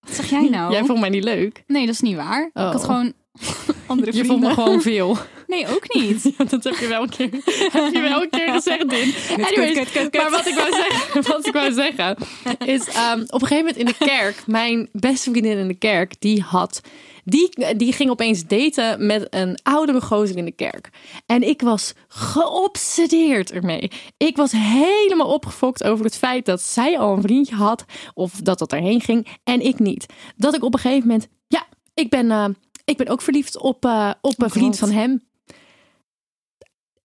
Wat 0.00 0.14
zeg 0.14 0.30
jij 0.30 0.48
nou? 0.58 0.72
Jij 0.72 0.84
vond 0.84 1.00
mij 1.00 1.08
niet 1.08 1.24
leuk. 1.24 1.64
Nee, 1.66 1.86
dat 1.86 1.94
is 1.94 2.00
niet 2.00 2.16
waar. 2.16 2.42
Ik 2.46 2.50
Oh. 2.54 2.70
had 2.70 2.84
gewoon 2.84 3.12
andere 3.86 4.12
Je 4.12 4.24
vrienden. 4.24 4.26
vond 4.26 4.40
me 4.40 4.62
gewoon 4.62 4.80
veel. 4.92 5.16
Nee, 5.50 5.68
ook 5.68 5.94
niet. 5.94 6.22
Ja, 6.38 6.44
dat 6.44 6.64
heb 6.64 6.74
je 6.74 6.86
wel 6.86 7.02
een 7.02 7.08
keer, 7.08 7.30
heb 7.72 7.92
je 7.92 8.00
wel 8.00 8.22
een 8.22 8.30
keer 8.30 8.52
gezegd, 8.52 8.88
Din. 8.88 9.14
Anyways, 9.30 9.78
kut, 9.78 9.90
kut, 9.90 10.10
kut. 10.10 10.20
Maar 10.22 10.30
wat 10.30 10.46
ik 10.46 10.54
wou 10.54 10.70
zeggen, 10.72 11.22
wat 11.32 11.46
ik 11.46 11.52
wou 11.52 11.72
zeggen 11.72 12.16
is... 12.64 12.88
ehm, 12.88 13.20
op 13.20 13.42
een 13.42 13.46
gegeven 13.46 13.56
moment 13.56 13.76
in 13.76 13.86
de 13.86 13.94
kerk... 13.98 14.46
Mijn 14.46 14.88
beste 14.92 15.30
vriendin 15.30 15.58
in 15.58 15.68
de 15.68 15.74
kerk, 15.74 16.20
die 16.20 16.42
had... 16.42 16.80
Die, 17.24 17.76
die 17.76 17.92
ging 17.92 18.10
opeens 18.10 18.46
daten 18.46 19.06
met 19.06 19.26
een 19.30 19.58
oudere 19.62 20.00
gozer 20.00 20.36
in 20.36 20.44
de 20.44 20.52
kerk. 20.52 20.90
En 21.26 21.48
ik 21.48 21.62
was 21.62 21.94
geobsedeerd 22.08 23.52
ermee. 23.52 23.90
Ik 24.16 24.36
was 24.36 24.52
helemaal 24.52 25.32
opgefokt 25.32 25.84
over 25.84 26.04
het 26.04 26.16
feit 26.16 26.46
dat 26.46 26.60
zij 26.60 26.98
al 26.98 27.16
een 27.16 27.22
vriendje 27.22 27.54
had. 27.54 27.84
Of 28.14 28.32
dat 28.32 28.58
dat 28.58 28.72
erheen 28.72 29.00
ging. 29.00 29.26
En 29.44 29.60
ik 29.60 29.78
niet. 29.78 30.06
Dat 30.36 30.54
ik 30.54 30.64
op 30.64 30.74
een 30.74 30.80
gegeven 30.80 31.06
moment... 31.06 31.28
Ja, 31.46 31.66
ik 31.94 32.10
ben, 32.10 32.30
eh, 32.30 32.48
ik 32.84 32.96
ben 32.96 33.08
ook 33.08 33.22
verliefd 33.22 33.58
op, 33.58 33.84
eh, 33.84 34.10
op 34.20 34.42
een 34.42 34.50
vriend 34.50 34.78
van 34.78 34.90
hem. 34.90 35.28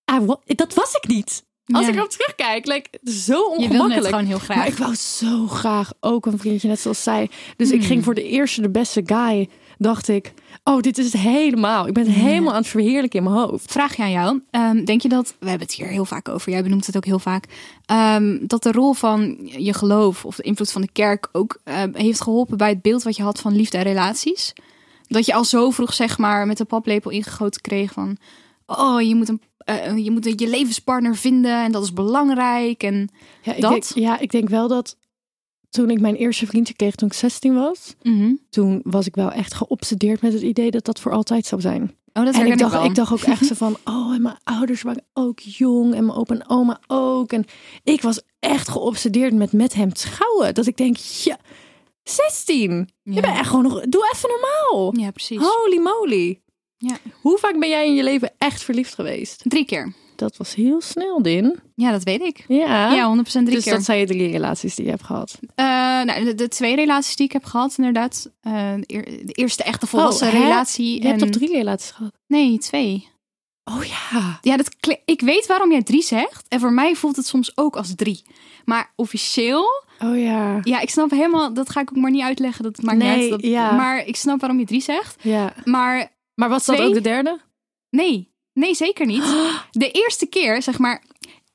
Ah, 0.05 0.29
dat 0.45 0.73
was 0.73 0.91
ik 0.93 1.07
niet. 1.07 1.43
Als 1.73 1.85
Ja. 1.85 1.91
ik 1.91 1.95
erop 1.97 2.09
terugkijk, 2.09 2.65
like, 2.65 2.89
zo 3.03 3.33
Je 3.33 3.39
wilde 3.39 3.61
het 3.63 3.71
ongemakkelijk. 3.71 4.05
gewoon 4.07 4.25
heel 4.25 4.37
Maar 4.37 4.45
graag. 4.57 4.67
ik 4.67 4.77
wou 4.77 4.95
zo 4.95 5.47
graag 5.47 5.91
ook 5.99 6.25
een 6.25 6.37
vriendje, 6.37 6.67
net 6.67 6.79
zoals 6.79 7.03
zij. 7.03 7.29
Dus 7.57 7.71
ik 7.71 7.77
Hmm. 7.79 7.87
ging 7.87 8.03
voor 8.03 8.13
de 8.13 8.23
eerste, 8.23 8.61
de 8.61 8.69
beste 8.69 9.01
guy. 9.05 9.49
Dacht 9.77 10.07
ik, 10.07 10.33
oh, 10.63 10.81
dit 10.81 10.97
is 10.97 11.05
het 11.05 11.21
helemaal. 11.21 11.87
Ik 11.87 11.93
ben 11.93 12.05
het 12.05 12.15
helemaal 12.15 12.51
aan 12.53 12.59
het 12.61 12.67
verheerlijken 12.67 13.19
in 13.19 13.31
mijn 13.31 13.35
hoofd. 13.35 13.71
Vraag 13.71 13.95
je 13.95 14.03
aan 14.03 14.11
jou. 14.11 14.41
Ehm, 14.51 14.83
denk 14.85 15.01
je 15.01 15.09
dat, 15.09 15.35
we 15.39 15.49
hebben 15.49 15.67
het 15.67 15.75
hier 15.75 15.87
heel 15.87 16.05
vaak 16.05 16.29
over, 16.29 16.51
jij 16.51 16.63
benoemt 16.63 16.85
het 16.85 16.97
ook 16.97 17.05
heel 17.05 17.19
vaak, 17.19 17.45
ehm, 17.85 18.37
dat 18.47 18.63
de 18.63 18.71
rol 18.71 18.93
van 18.93 19.37
je 19.41 19.73
geloof 19.73 20.25
of 20.25 20.35
de 20.35 20.43
invloed 20.43 20.71
van 20.71 20.81
de 20.81 20.91
kerk 20.91 21.29
ook 21.31 21.59
ehm, 21.63 21.89
heeft 21.95 22.21
geholpen 22.21 22.57
bij 22.57 22.69
het 22.69 22.81
beeld 22.81 23.03
wat 23.03 23.15
je 23.15 23.23
had 23.23 23.39
van 23.39 23.55
liefde 23.55 23.77
en 23.77 23.83
relaties? 23.83 24.53
Dat 25.07 25.25
je 25.25 25.33
al 25.33 25.43
zo 25.43 25.69
vroeg, 25.69 25.93
zeg 25.93 26.17
maar, 26.17 26.47
met 26.47 26.57
de 26.57 26.65
paplepel 26.65 27.11
ingegoten 27.11 27.61
kreeg 27.61 27.91
van, 27.91 28.17
oh, 28.65 29.01
je 29.01 29.15
moet, 29.15 29.29
een, 29.29 29.41
eh, 29.65 29.97
je 29.97 30.11
moet 30.11 30.25
een- 30.25 30.33
je 30.37 30.47
levenspartner 30.49 31.15
vinden 31.15 31.63
en 31.63 31.71
dat 31.71 31.83
is 31.83 31.93
belangrijk. 31.93 32.83
En, 32.83 33.09
Ja, 33.43 33.53
ik 33.55 33.61
Dat? 33.61 33.71
Denk, 33.71 33.83
ja, 33.83 34.19
ik 34.19 34.31
denk 34.31 34.49
wel 34.49 34.67
dat 34.67 34.97
toen 35.69 35.89
ik 35.89 35.99
mijn 35.99 36.15
eerste 36.15 36.45
vriendje 36.45 36.73
kreeg 36.73 36.95
toen 36.95 37.07
ik 37.07 37.13
16 37.13 37.53
was, 37.55 37.95
Mhm. 38.03 38.33
toen 38.49 38.81
was 38.83 39.05
ik 39.07 39.15
wel 39.15 39.31
echt 39.31 39.53
geobsedeerd 39.53 40.21
met 40.21 40.33
het 40.33 40.41
idee 40.41 40.71
dat 40.71 40.85
dat 40.85 40.99
voor 40.99 41.11
altijd 41.11 41.45
zou 41.45 41.61
zijn. 41.61 41.95
Oh, 42.13 42.25
dat 42.25 42.35
en 42.35 42.45
ik 42.45 42.57
dacht, 42.57 42.85
ik 42.85 42.95
dacht 42.95 43.11
ook 43.11 43.19
echt 43.21 43.45
zo 43.45 43.53
van, 43.65 43.77
oh, 43.85 44.13
en 44.13 44.21
mijn 44.21 44.37
ouders 44.43 44.81
waren 44.81 45.03
ook 45.13 45.39
jong 45.39 45.93
en 45.95 46.05
mijn 46.05 46.17
opa 46.17 46.33
en 46.33 46.49
oma 46.49 46.79
ook. 46.87 47.31
En 47.31 47.45
ik 47.83 48.01
was 48.01 48.21
echt 48.39 48.69
geobsedeerd 48.69 49.33
met 49.33 49.51
met 49.53 49.73
hem 49.73 49.93
trouwen. 49.93 50.53
Dat 50.53 50.65
ik 50.67 50.77
denk, 50.77 50.97
ja, 50.97 51.37
16. 52.03 52.89
Je 53.03 53.21
bent 53.21 53.37
echt 53.37 53.47
gewoon 53.49 53.63
nog, 53.63 53.81
doe 53.81 54.09
even 54.13 54.29
normaal. 54.29 54.93
Ja, 54.97 55.11
precies. 55.11 55.39
Holy 55.41 55.79
moly. 55.79 56.39
Ja. 56.77 56.97
Hoe 57.21 57.37
vaak 57.37 57.59
ben 57.59 57.69
jij 57.69 57.85
in 57.85 57.93
je 57.95 58.03
leven 58.03 58.31
echt 58.37 58.63
verliefd 58.63 58.93
geweest? 58.93 59.41
Drie 59.43 59.65
keer. 59.65 59.93
Dat 60.15 60.37
was 60.37 60.55
heel 60.55 60.81
snel, 60.81 61.21
Din. 61.21 61.59
Ja, 61.75 61.91
dat 61.91 62.03
weet 62.03 62.21
ik. 62.21 62.45
Ja. 62.47 62.93
Ja, 62.93 63.15
100% 63.17 63.23
drie 63.23 63.45
dus 63.45 63.63
keer. 63.63 63.73
dat 63.73 63.83
zijn 63.83 63.99
je 63.99 64.05
drie 64.05 64.31
relaties 64.31 64.75
die 64.75 64.85
je 64.85 64.91
hebt 64.91 65.03
gehad. 65.03 65.39
Eh, 65.55 65.65
nou, 65.65 66.23
de, 66.23 66.35
de 66.35 66.47
twee 66.47 66.75
relaties 66.75 67.15
die 67.15 67.25
ik 67.25 67.31
heb 67.31 67.43
gehad, 67.43 67.73
inderdaad. 67.77 68.31
Eh, 68.41 68.73
de, 68.75 68.83
eer- 68.87 69.25
de 69.25 69.33
eerste 69.33 69.63
echte 69.63 69.87
volwassen 69.87 70.27
Oh, 70.27 70.33
relatie. 70.33 70.93
Je 70.93 70.99
en... 71.01 71.07
hebt 71.07 71.19
toch 71.19 71.29
drie 71.29 71.51
relaties 71.51 71.91
gehad? 71.91 72.11
Nee, 72.27 72.57
twee. 72.57 73.07
Oh 73.63 73.83
ja. 73.83 74.39
Ja, 74.41 74.57
dat 74.57 74.75
ik 75.05 75.21
weet 75.21 75.45
waarom 75.47 75.71
jij 75.71 75.83
drie 75.83 76.01
zegt. 76.03 76.45
En 76.47 76.59
voor 76.59 76.73
mij 76.73 76.95
voelt 76.95 77.15
het 77.15 77.25
soms 77.27 77.51
ook 77.57 77.75
als 77.75 77.95
drie. 77.95 78.21
Maar 78.65 78.91
officieel, 78.95 79.65
Oh 79.99 80.17
ja. 80.17 80.59
ja, 80.63 80.79
ik 80.79 80.89
snap 80.89 81.11
helemaal, 81.11 81.53
dat 81.53 81.69
ga 81.69 81.81
ik 81.81 81.89
ook 81.89 81.97
maar 81.97 82.11
niet 82.11 82.21
uitleggen. 82.23 82.63
Dat 82.63 82.81
maakt 82.81 82.97
Nee, 82.97 83.09
niet 83.09 83.31
uit. 83.31 83.41
Dat, 83.41 83.49
ja. 83.51 83.71
Maar 83.71 84.05
ik 84.05 84.15
snap 84.15 84.39
waarom 84.39 84.59
je 84.59 84.65
drie 84.65 84.81
zegt. 84.81 85.15
Ja. 85.21 85.53
Maar 85.63 86.11
Maar 86.35 86.49
was 86.49 86.65
dat 86.65 86.79
ook 86.79 86.93
de 86.93 87.01
derde? 87.01 87.39
Nee, 87.89 88.33
nee, 88.53 88.75
zeker 88.75 89.05
niet. 89.05 89.23
De 89.71 89.91
eerste 89.91 90.25
keer, 90.25 90.61
zeg 90.61 90.79
maar... 90.79 91.03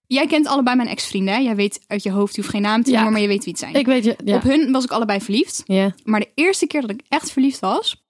Jij 0.06 0.26
kent 0.26 0.46
allebei 0.46 0.76
mijn 0.76 0.88
ex-vrienden. 0.88 1.34
hè? 1.34 1.40
Jij 1.40 1.56
weet 1.56 1.80
uit 1.87 2.02
je 2.02 2.10
hoofd, 2.10 2.34
je 2.34 2.40
hoeft 2.40 2.52
geen 2.52 2.62
naam 2.62 2.82
te 2.82 2.90
Ja. 2.90 2.94
noemen, 2.94 3.12
maar 3.12 3.22
je 3.22 3.28
weet 3.28 3.44
wie 3.44 3.52
het 3.52 3.62
zijn. 3.62 3.75
Ik 3.75 3.87
weet 3.87 4.04
je. 4.04 4.16
Ja. 4.25 4.37
Op 4.37 4.42
hun 4.42 4.72
was 4.72 4.84
ik 4.84 4.90
allebei 4.90 5.20
verliefd. 5.20 5.62
Ja. 5.66 5.94
Maar 6.04 6.20
de 6.20 6.30
eerste 6.34 6.66
keer 6.66 6.80
dat 6.80 6.90
ik 6.90 7.00
echt 7.08 7.30
verliefd 7.30 7.60
was... 7.60 8.02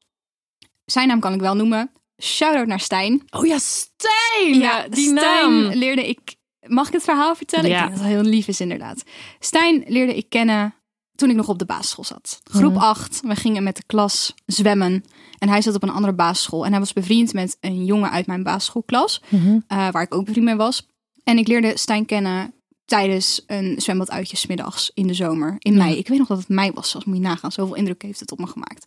Zijn 0.84 1.08
naam 1.08 1.20
kan 1.20 1.32
ik 1.34 1.40
wel 1.40 1.54
noemen. 1.56 1.90
Shout-out 2.22 2.66
naar 2.66 2.80
Stijn. 2.80 3.22
Oh 3.30 3.46
ja, 3.46 3.58
Stijn! 3.58 4.88
die 4.90 5.08
Stijn 5.16 5.62
naam. 5.62 5.72
leerde 5.78 6.08
ik... 6.08 6.18
Mag 6.66 6.86
ik 6.86 6.92
het 6.92 7.02
verhaal 7.02 7.34
vertellen? 7.34 7.70
Ja. 7.70 7.74
Ik 7.76 7.80
denk 7.80 7.90
dat 7.96 8.04
het 8.04 8.12
heel 8.14 8.22
lief 8.30 8.48
is, 8.48 8.60
inderdaad. 8.60 9.02
Stijn 9.38 9.84
leerde 9.86 10.16
ik 10.16 10.28
kennen 10.28 10.74
toen 11.20 11.30
ik 11.30 11.36
nog 11.36 11.48
op 11.48 11.58
de 11.58 11.64
basisschool 11.64 12.04
zat. 12.04 12.40
Groep 12.44 12.72
Mhm. 12.74 12.82
8. 12.82 13.20
We 13.24 13.34
gingen 13.36 13.62
met 13.62 13.76
de 13.76 13.82
klas 13.86 14.34
zwemmen. 14.46 15.04
En 15.38 15.48
hij 15.48 15.62
zat 15.62 15.74
op 15.74 15.82
een 15.82 15.90
andere 15.90 16.12
basisschool. 16.12 16.64
En 16.64 16.70
hij 16.70 16.80
was 16.80 16.92
bevriend 16.92 17.32
met 17.32 17.56
een 17.60 17.84
jongen 17.84 18.10
uit 18.10 18.26
mijn 18.26 18.42
basisschoolklas. 18.42 19.22
Eh, 19.66 19.88
waar 19.90 20.02
ik 20.02 20.14
ook 20.14 20.24
bevriend 20.24 20.46
mee 20.46 20.56
was. 20.56 20.86
En 21.24 21.38
ik 21.38 21.48
leerde 21.48 21.78
Stijn 21.78 22.04
kennen 22.06 22.52
tijdens 22.84 23.42
een 23.46 23.74
zwembaduitje 23.80 24.36
's 24.36 24.46
middags 24.46 24.90
in 24.94 25.06
de 25.06 25.14
zomer. 25.14 25.54
In 25.58 25.76
mei. 25.76 25.96
Ik 25.96 26.08
weet 26.08 26.18
nog 26.18 26.28
dat 26.28 26.38
het 26.38 26.48
mei 26.48 26.70
was. 26.74 26.90
Zoals 26.90 27.04
moet 27.06 27.16
je 27.16 27.22
nagaan. 27.22 27.52
Zoveel 27.52 27.74
indruk 27.74 28.02
heeft 28.02 28.20
het 28.20 28.32
op 28.32 28.38
me 28.38 28.46
gemaakt. 28.46 28.86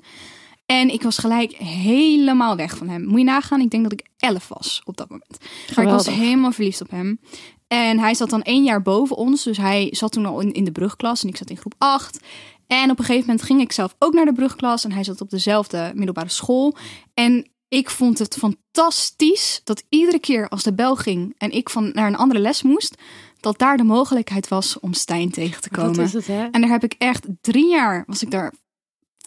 En 0.66 0.90
ik 0.90 1.02
was 1.02 1.18
gelijk 1.18 1.54
helemaal 1.56 2.56
weg 2.56 2.78
van 2.78 2.90
hem. 2.90 3.06
Moet 3.06 3.20
je 3.20 3.26
nagaan, 3.26 3.60
ik 3.62 3.70
denk 3.70 3.84
dat 3.84 3.92
ik 3.92 4.06
11 4.18 4.48
was 4.48 4.82
op 4.86 4.98
dat 4.98 5.10
moment. 5.10 5.38
Maar 5.76 5.86
ik 5.86 5.92
was 5.92 6.06
helemaal 6.08 6.52
verliefd 6.52 6.82
op 6.82 6.90
hem. 6.92 7.20
En 7.74 8.00
hij 8.00 8.14
zat 8.14 8.30
dan 8.30 8.42
één 8.42 8.64
jaar 8.64 8.82
boven 8.82 9.16
ons. 9.16 9.44
Dus 9.44 9.58
hij 9.58 9.88
zat 9.92 10.12
toen 10.12 10.26
al 10.26 10.40
in, 10.40 10.52
in 10.52 10.64
de 10.64 10.72
brugklas 10.72 11.24
en 11.24 11.30
ik 11.30 11.38
zat 11.38 11.50
in 11.50 11.58
groep 11.58 11.74
8. 11.78 12.20
En 12.68 12.92
op 12.92 13.00
een 13.00 13.06
gegeven 13.06 13.28
moment 13.28 13.46
ging 13.46 13.62
ik 13.62 13.72
zelf 13.72 13.96
ook 14.00 14.14
naar 14.14 14.26
de 14.26 14.34
brugklas. 14.34 14.84
En 14.84 14.92
hij 14.92 15.04
zat 15.04 15.22
op 15.22 15.30
dezelfde 15.30 15.92
middelbare 15.96 16.30
school. 16.30 16.76
En 17.14 17.52
ik 17.68 17.90
vond 17.90 18.20
het 18.20 18.38
fantastisch 18.38 19.62
dat 19.64 19.84
iedere 19.90 20.20
keer 20.20 20.50
als 20.50 20.64
de 20.64 20.74
bel 20.74 20.96
ging 20.96 21.36
en 21.38 21.52
ik 21.52 21.70
van 21.70 21.92
naar 21.94 22.08
een 22.08 22.16
andere 22.16 22.40
les 22.40 22.64
moest, 22.64 22.96
dat 23.40 23.58
daar 23.58 23.78
de 23.78 23.84
mogelijkheid 23.84 24.48
was 24.48 24.80
om 24.80 24.94
Stijn 24.94 25.32
tegen 25.32 25.62
te 25.62 25.70
komen. 25.70 25.94
Dat 25.94 26.06
is 26.06 26.14
het, 26.14 26.28
hè? 26.28 26.48
En 26.52 26.62
daar 26.62 26.70
heb 26.70 26.84
ik 26.84 26.96
echt 26.98 27.26
drie 27.42 27.70
jaar, 27.70 28.04
was 28.08 28.22
ik 28.22 28.32
daar 28.32 28.54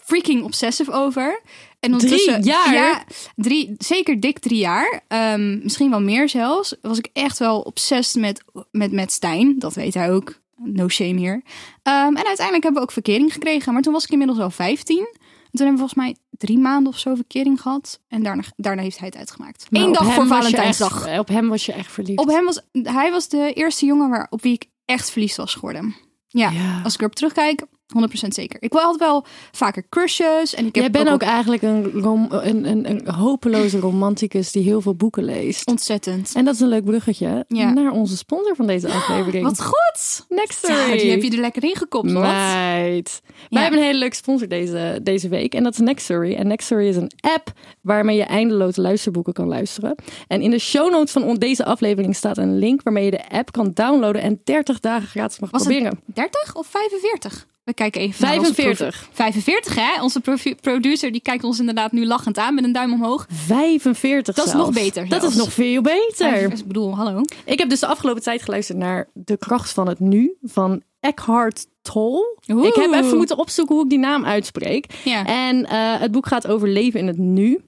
freaking 0.07 0.43
obsessive 0.43 0.91
over. 0.91 1.41
En 1.79 1.91
ondertussen, 1.93 2.41
jaar? 2.43 2.73
Ja, 2.73 3.03
drie, 3.35 3.75
zeker 3.77 4.19
dik 4.19 4.39
drie 4.39 4.57
jaar. 4.59 5.01
Ehm, 5.07 5.59
misschien 5.63 5.89
wel 5.89 6.01
meer 6.01 6.29
zelfs. 6.29 6.75
Was 6.81 6.97
ik 6.97 7.09
echt 7.13 7.37
wel 7.37 7.59
obsessed 7.59 8.21
met, 8.21 8.43
met, 8.71 8.91
met 8.91 9.11
Stijn. 9.11 9.59
Dat 9.59 9.73
weet 9.73 9.93
hij 9.93 10.11
ook. 10.11 10.39
No 10.55 10.87
shame 10.87 11.17
hier. 11.17 11.41
Ehm, 11.83 12.15
en 12.15 12.25
uiteindelijk 12.25 12.63
hebben 12.63 12.73
we 12.73 12.87
ook 12.87 12.91
verkering 12.91 13.33
gekregen. 13.33 13.73
Maar 13.73 13.81
toen 13.81 13.93
was 13.93 14.03
ik 14.03 14.09
inmiddels 14.11 14.39
al 14.39 14.49
15. 14.51 14.97
En 14.97 15.05
toen 15.53 15.67
hebben 15.67 15.71
we 15.71 15.77
volgens 15.89 15.93
mij 15.99 16.15
drie 16.37 16.57
maanden 16.57 16.93
of 16.93 16.99
zo 16.99 17.15
verkering 17.15 17.61
gehad. 17.61 17.99
En 18.07 18.23
daarna, 18.23 18.43
daarna 18.55 18.81
heeft 18.81 18.97
hij 18.97 19.07
het 19.07 19.17
uitgemaakt. 19.17 19.65
Maar 19.69 19.81
Eén 19.81 19.91
dag 19.93 20.13
voor 20.13 20.27
Valentijnsdag. 20.27 21.07
echt- 21.07 21.19
op 21.19 21.27
hem 21.27 21.47
was 21.49 21.65
je 21.65 21.73
echt 21.73 21.91
verliefd. 21.91 22.19
Op 22.19 22.27
hem 22.27 22.45
was, 22.45 22.61
hij 22.71 23.11
was 23.11 23.27
de 23.27 23.53
eerste 23.53 23.85
jongen 23.85 24.09
waar, 24.09 24.27
op 24.29 24.41
wie 24.41 24.53
ik 24.53 24.65
echt 24.85 25.09
verliefd 25.11 25.35
was 25.35 25.53
geworden. 25.53 25.95
Ja, 26.27 26.49
Ja. 26.51 26.81
als 26.83 26.93
ik 26.93 26.99
erop 26.99 27.15
terugkijk, 27.15 27.65
100% 27.95 28.27
zeker. 28.27 28.61
Ik 28.61 28.73
had 28.73 28.97
wel 28.97 29.25
vaker 29.51 29.85
crushes. 29.89 30.53
En 30.55 30.65
ik 30.65 30.75
heb 30.75 30.83
Jij 30.83 30.91
bent 30.91 31.09
ook 31.09 31.21
eigenlijk 31.21 31.61
een, 31.61 31.91
rom- 31.91 32.27
een, 32.29 32.65
een, 32.69 32.89
een 32.89 33.09
hopeloze 33.13 33.79
romanticus 33.79 34.51
die 34.51 34.63
heel 34.63 34.81
veel 34.81 34.95
boeken 34.95 35.23
leest. 35.23 35.67
ontzettend. 35.67 36.31
En 36.35 36.45
dat 36.45 36.53
is 36.53 36.59
een 36.59 36.67
leuk 36.67 36.83
bruggetje 36.85 37.45
Ja. 37.47 37.71
naar 37.73 37.91
onze 37.91 38.17
sponsor 38.17 38.55
van 38.55 38.67
deze 38.67 38.87
aflevering. 38.91 39.43
Wat 39.45 39.61
goed! 39.63 40.25
Next 40.29 40.67
Ja, 40.67 40.91
die 40.91 41.09
heb 41.11 41.21
je 41.21 41.31
er 41.31 41.37
lekker 41.39 41.63
in 41.63 41.75
gekopt, 41.75 42.11
wat? 42.11 42.21
Wij 42.21 43.61
hebben 43.61 43.79
een 43.79 43.85
hele 43.85 43.99
leuke 43.99 44.15
sponsor 44.15 44.47
deze, 44.47 44.99
deze 45.03 45.27
week. 45.29 45.53
En 45.53 45.63
dat 45.63 45.73
is 45.73 45.79
Nextory. 45.79 46.33
En 46.33 46.47
Nextory 46.47 46.87
is 46.87 46.95
een 46.95 47.11
app 47.21 47.51
waarmee 47.81 48.17
je 48.17 48.23
eindeloze 48.23 48.81
luisterboeken 48.81 49.33
kan 49.33 49.47
luisteren. 49.47 49.95
En 50.27 50.41
in 50.41 50.49
de 50.51 50.59
show 50.59 50.91
notes 50.91 51.11
van 51.11 51.35
deze 51.35 51.65
aflevering 51.65 52.15
staat 52.15 52.37
een 52.37 52.57
link 52.57 52.83
waarmee 52.83 53.05
je 53.05 53.11
de 53.11 53.29
app 53.29 53.51
kan 53.51 53.71
downloaden 53.73 54.21
en 54.21 54.41
30 54.43 54.79
dagen 54.79 55.07
gratis 55.07 55.39
mag 55.39 55.51
Was 55.51 55.63
proberen. 55.63 55.99
30 56.05 56.55
of 56.55 56.67
45? 56.67 57.47
We 57.67 57.73
kijken 57.73 58.01
even 58.01 58.25
naar 58.25 58.37
onze 58.37 58.53
45. 58.53 58.99
profi- 58.99 59.15
45, 59.15 59.75
hè? 59.75 60.01
Onze 60.01 60.21
producer 60.61 61.11
die 61.11 61.21
kijkt 61.21 61.43
ons 61.43 61.59
inderdaad 61.59 61.91
nu 61.91 62.05
lachend 62.05 62.37
aan 62.37 62.55
met 62.55 62.63
een 62.63 62.71
duim 62.71 62.93
omhoog. 62.93 63.25
45 63.29 64.35
Dat 64.35 64.45
is 64.45 64.53
nog 64.53 64.73
beter 64.73 65.09
Dat 65.09 65.23
is 65.23 65.35
nog 65.35 65.53
veel 65.53 65.81
beter. 65.81 66.41
Ik 66.41 66.65
bedoel, 66.67 66.95
hallo. 66.95 67.21
Ik 67.45 67.59
heb 67.59 67.69
dus 67.69 67.79
de 67.79 67.87
afgelopen 67.87 68.21
tijd 68.23 68.41
geluisterd 68.41 68.77
naar 68.77 69.09
De 69.13 69.37
Kracht 69.37 69.71
van 69.71 69.87
het 69.87 69.99
Nu 69.99 70.35
van 70.43 70.81
Eckhart 70.99 71.65
Tolle. 71.81 72.37
Oeh. 72.51 72.67
Ik 72.67 72.75
heb 72.75 72.91
even 72.93 73.17
moeten 73.17 73.37
opzoeken 73.37 73.75
hoe 73.75 73.83
ik 73.83 73.89
die 73.89 73.99
naam 73.99 74.25
uitspreek. 74.25 74.85
Ja. 75.03 75.25
En 75.25 75.65
eh, 75.65 75.99
het 75.99 76.11
boek 76.11 76.27
gaat 76.27 76.47
over 76.47 76.67
leven 76.67 76.99
in 76.99 77.07
het 77.07 77.17
nu. 77.17 77.61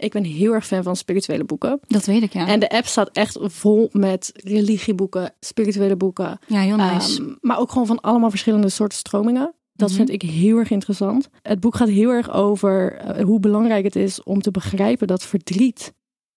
Ik 0.00 0.12
ben 0.12 0.24
heel 0.24 0.52
erg 0.52 0.66
fan 0.66 0.82
van 0.82 0.96
spirituele 0.96 1.44
boeken. 1.44 1.80
Dat 1.86 2.04
weet 2.06 2.22
ik, 2.22 2.32
ja. 2.32 2.46
En 2.46 2.60
de 2.60 2.68
app 2.70 2.86
staat 2.86 3.10
echt 3.12 3.38
vol 3.40 3.88
met 3.92 4.30
religieboeken, 4.34 5.34
spirituele 5.40 5.96
boeken. 5.96 6.38
ja, 6.46 6.60
heel 6.60 6.76
nice. 6.76 7.20
Ehm, 7.22 7.34
maar 7.40 7.58
ook 7.58 7.70
gewoon 7.70 7.86
van 7.86 8.00
allemaal 8.00 8.30
verschillende 8.30 8.68
soorten 8.68 8.98
stromingen. 8.98 9.54
Dat 9.72 9.88
Mhm. 9.88 9.96
vind 9.96 10.10
ik 10.10 10.22
heel 10.22 10.56
erg 10.58 10.70
interessant. 10.70 11.28
Het 11.42 11.60
boek 11.60 11.74
gaat 11.76 11.88
heel 11.88 12.10
erg 12.10 12.30
over 12.32 12.92
eh, 12.96 13.24
hoe 13.24 13.40
belangrijk 13.40 13.84
het 13.84 13.96
is 13.96 14.22
om 14.22 14.40
te 14.42 14.50
begrijpen 14.50 15.06
dat 15.06 15.24
verdriet 15.24 15.92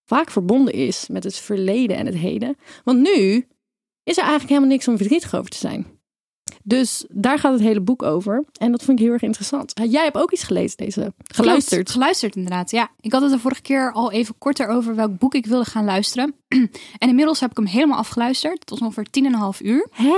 vaak 0.05 0.31
verbonden 0.31 0.73
is 0.73 1.07
met 1.07 1.23
het 1.23 1.35
verleden 1.35 1.97
en 1.97 2.05
het 2.05 2.15
heden. 2.15 2.55
Want 2.83 2.99
nu 2.99 3.47
is 4.03 4.15
er 4.17 4.21
eigenlijk 4.23 4.49
helemaal 4.49 4.69
niks 4.69 4.87
om 4.87 4.97
verdrietig 4.97 5.35
over 5.35 5.49
te 5.49 5.57
zijn. 5.57 5.85
Dus 6.63 7.05
daar 7.09 7.39
gaat 7.39 7.51
het 7.53 7.61
hele 7.61 7.81
boek 7.81 8.03
over. 8.03 8.43
En 8.57 8.71
dat 8.71 8.83
vind 8.83 8.99
ik 8.99 9.03
heel 9.05 9.13
erg 9.13 9.21
interessant. 9.21 9.73
Eh, 9.73 9.91
Jij 9.91 10.03
hebt 10.03 10.17
ook 10.17 10.31
iets 10.31 10.43
gelezen 10.43 10.77
deze. 10.77 11.13
Geluisterd. 11.23 11.73
Klopt, 11.75 11.91
geluisterd 11.91 12.35
inderdaad, 12.35 12.71
ja. 12.71 12.89
Ik 12.99 13.11
had 13.11 13.21
het 13.21 13.31
de 13.31 13.39
vorige 13.39 13.61
keer 13.61 13.91
al 13.91 14.11
even 14.11 14.35
korter 14.37 14.67
over 14.67 14.95
welk 14.95 15.17
boek 15.17 15.33
ik 15.35 15.45
wilde 15.45 15.65
gaan 15.65 15.85
luisteren. 15.85 16.35
en 16.97 17.09
inmiddels 17.09 17.39
heb 17.39 17.51
ik 17.51 17.57
hem 17.57 17.65
helemaal 17.65 17.97
afgeluisterd. 17.97 18.59
Het 18.59 18.69
was 18.69 18.79
ongeveer 18.79 19.09
tien 19.09 19.25
en 19.25 19.33
een 19.33 19.39
half 19.39 19.61
uur. 19.61 19.87
Hè? 19.91 20.15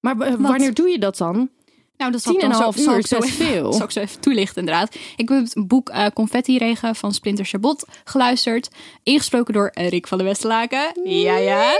Maar 0.00 0.16
w- 0.16 0.36
wanneer 0.40 0.74
doe 0.74 0.88
je 0.88 0.98
dat 0.98 1.16
dan? 1.16 1.48
Nou, 1.96 2.12
dat 2.14 2.22
zal 2.22 2.34
ik 2.34 2.40
dan 2.40 2.54
zo- 2.54 2.72
zal 2.82 2.96
ik 2.98 3.06
zo 3.06 3.16
even- 3.16 3.46
veel. 3.46 3.72
Zal 3.72 3.84
ik 3.84 3.90
zo 3.90 4.00
even 4.00 4.20
toelichten, 4.20 4.56
inderdaad. 4.58 4.94
Ik 5.16 5.28
heb 5.28 5.38
het 5.38 5.66
boek 5.66 5.88
eh 5.88 6.06
Confetti 6.14 6.58
Regen 6.58 6.94
van 6.94 7.14
Splinter 7.14 7.44
Chabot 7.44 7.84
geluisterd. 8.04 8.68
Ingesproken 9.02 9.54
door 9.54 9.66
eh, 9.68 9.88
Rick 9.88 10.06
van 10.06 10.18
de 10.18 10.24
Westlaken. 10.24 10.92
Ja, 11.04 11.36
ja. 11.36 11.78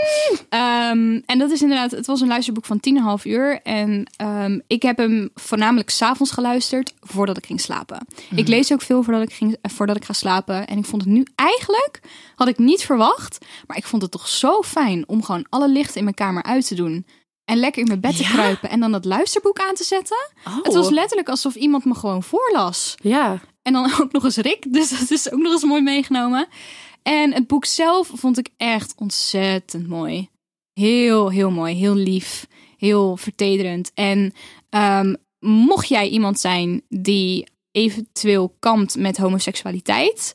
Ehm, 0.49 1.21
en 1.27 1.39
dat 1.39 1.51
is 1.51 1.63
inderdaad, 1.63 1.91
het 1.91 2.07
was 2.07 2.21
een 2.21 2.29
luisterboek 2.29 2.65
van 2.65 2.81
10,5 2.81 3.25
uur. 3.25 3.61
En 3.63 4.05
ehm, 4.17 4.59
ik 4.67 4.83
heb 4.83 4.97
hem 4.97 5.31
voornamelijk 5.35 5.91
s'avonds 5.91 6.33
geluisterd 6.33 6.93
voordat 7.01 7.37
ik 7.37 7.47
ging 7.47 7.61
slapen. 7.61 8.07
Ik 8.35 8.49
lees 8.49 8.73
ook 8.73 8.83
veel 8.83 9.03
voordat 9.03 9.23
ik, 9.23 9.33
ging, 9.33 9.57
eh, 9.61 9.71
voordat 9.73 9.97
ik 9.97 10.05
ga 10.05 10.13
slapen. 10.13 10.67
En 10.67 10.79
ik 10.79 10.85
vond 10.85 11.03
het 11.03 11.11
nu 11.11 11.27
eigenlijk, 11.35 12.01
had 12.35 12.49
ik 12.49 12.59
niet 12.59 12.83
verwacht. 12.85 13.39
Maar 13.67 13.77
ik 13.77 13.85
vond 13.87 14.03
het 14.03 14.11
toch 14.11 14.29
zo 14.29 14.63
fijn 14.63 15.09
om 15.09 15.23
gewoon 15.23 15.47
alle 15.49 15.69
lichten 15.69 15.97
in 15.97 16.05
mijn 16.05 16.15
kamer 16.17 16.43
uit 16.43 16.67
te 16.69 16.75
doen. 16.75 17.07
En 17.45 17.59
lekker 17.59 17.81
in 17.83 17.89
mijn 17.89 18.01
bed 18.01 18.17
te 18.17 18.23
Ja? 18.23 18.31
kruipen 18.31 18.71
en 18.71 18.81
dan 18.81 18.93
dat 18.93 19.05
luisterboek 19.05 19.59
aan 19.59 19.75
te 19.75 19.85
zetten. 19.85 20.31
Het 20.63 20.75
was 20.75 20.91
letterlijk 20.91 21.29
alsof 21.29 21.55
iemand 21.55 21.85
me 21.85 21.95
gewoon 21.95 22.23
voorlas. 22.23 22.95
Ja. 23.03 23.41
En 23.63 23.73
dan 23.73 23.93
ook 24.01 24.13
nog 24.13 24.25
eens 24.25 24.37
Rick, 24.37 24.73
dus 24.73 24.99
dat 24.99 25.11
is 25.11 25.33
ook 25.33 25.41
nog 25.41 25.53
eens 25.53 25.65
mooi 25.65 25.83
meegenomen. 25.83 26.49
En 27.03 27.33
het 27.33 27.47
boek 27.47 27.65
zelf 27.65 28.11
vond 28.15 28.39
ik 28.39 28.49
echt 28.57 28.95
ontzettend 28.97 29.89
mooi. 29.89 30.29
Heel, 30.73 31.29
heel 31.31 31.51
mooi. 31.51 31.75
Heel 31.75 31.95
lief. 31.95 32.47
Heel 32.77 33.17
vertederend. 33.17 33.91
En 33.95 34.33
ehm, 34.69 35.15
mocht 35.39 35.89
jij 35.89 36.09
iemand 36.09 36.41
zijn 36.41 36.83
die 36.89 37.47
eventueel 37.71 38.57
kampt 38.59 38.97
met 38.97 39.17
homoseksualiteit, 39.17 40.35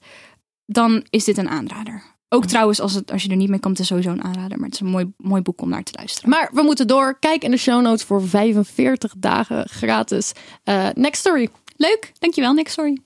dan 0.66 1.06
is 1.10 1.24
dit 1.24 1.38
een 1.38 1.50
aanrader. 1.50 2.17
Ook 2.30 2.46
trouwens, 2.46 2.80
als, 2.80 2.94
het, 2.94 3.12
als 3.12 3.24
je 3.24 3.30
er 3.30 3.36
niet 3.36 3.50
mee 3.50 3.60
kampt, 3.60 3.80
is 3.80 3.88
sowieso 3.88 4.10
een 4.10 4.24
aanrader. 4.24 4.58
Maar 4.58 4.66
het 4.66 4.74
is 4.74 4.80
een 4.80 4.88
mooi, 4.88 5.12
mooi 5.18 5.42
boek 5.42 5.62
om 5.62 5.70
naar 5.70 5.84
te 5.84 5.92
luisteren. 5.96 6.30
Maar 6.30 6.50
we 6.54 6.62
moeten 6.62 6.88
door. 6.88 7.20
Kijk 7.20 7.44
in 7.44 7.52
de 7.52 7.58
show 7.58 7.82
notes 7.82 8.04
voor 8.04 8.28
45 8.28 9.14
dagen 9.18 9.70
gratis. 9.70 10.32
Eh, 10.64 10.88
next 10.94 11.20
story. 11.20 11.50
Leuk, 11.76 12.12
dankjewel 12.20 12.54
Nick, 12.54 12.70
sorry. 12.70 12.98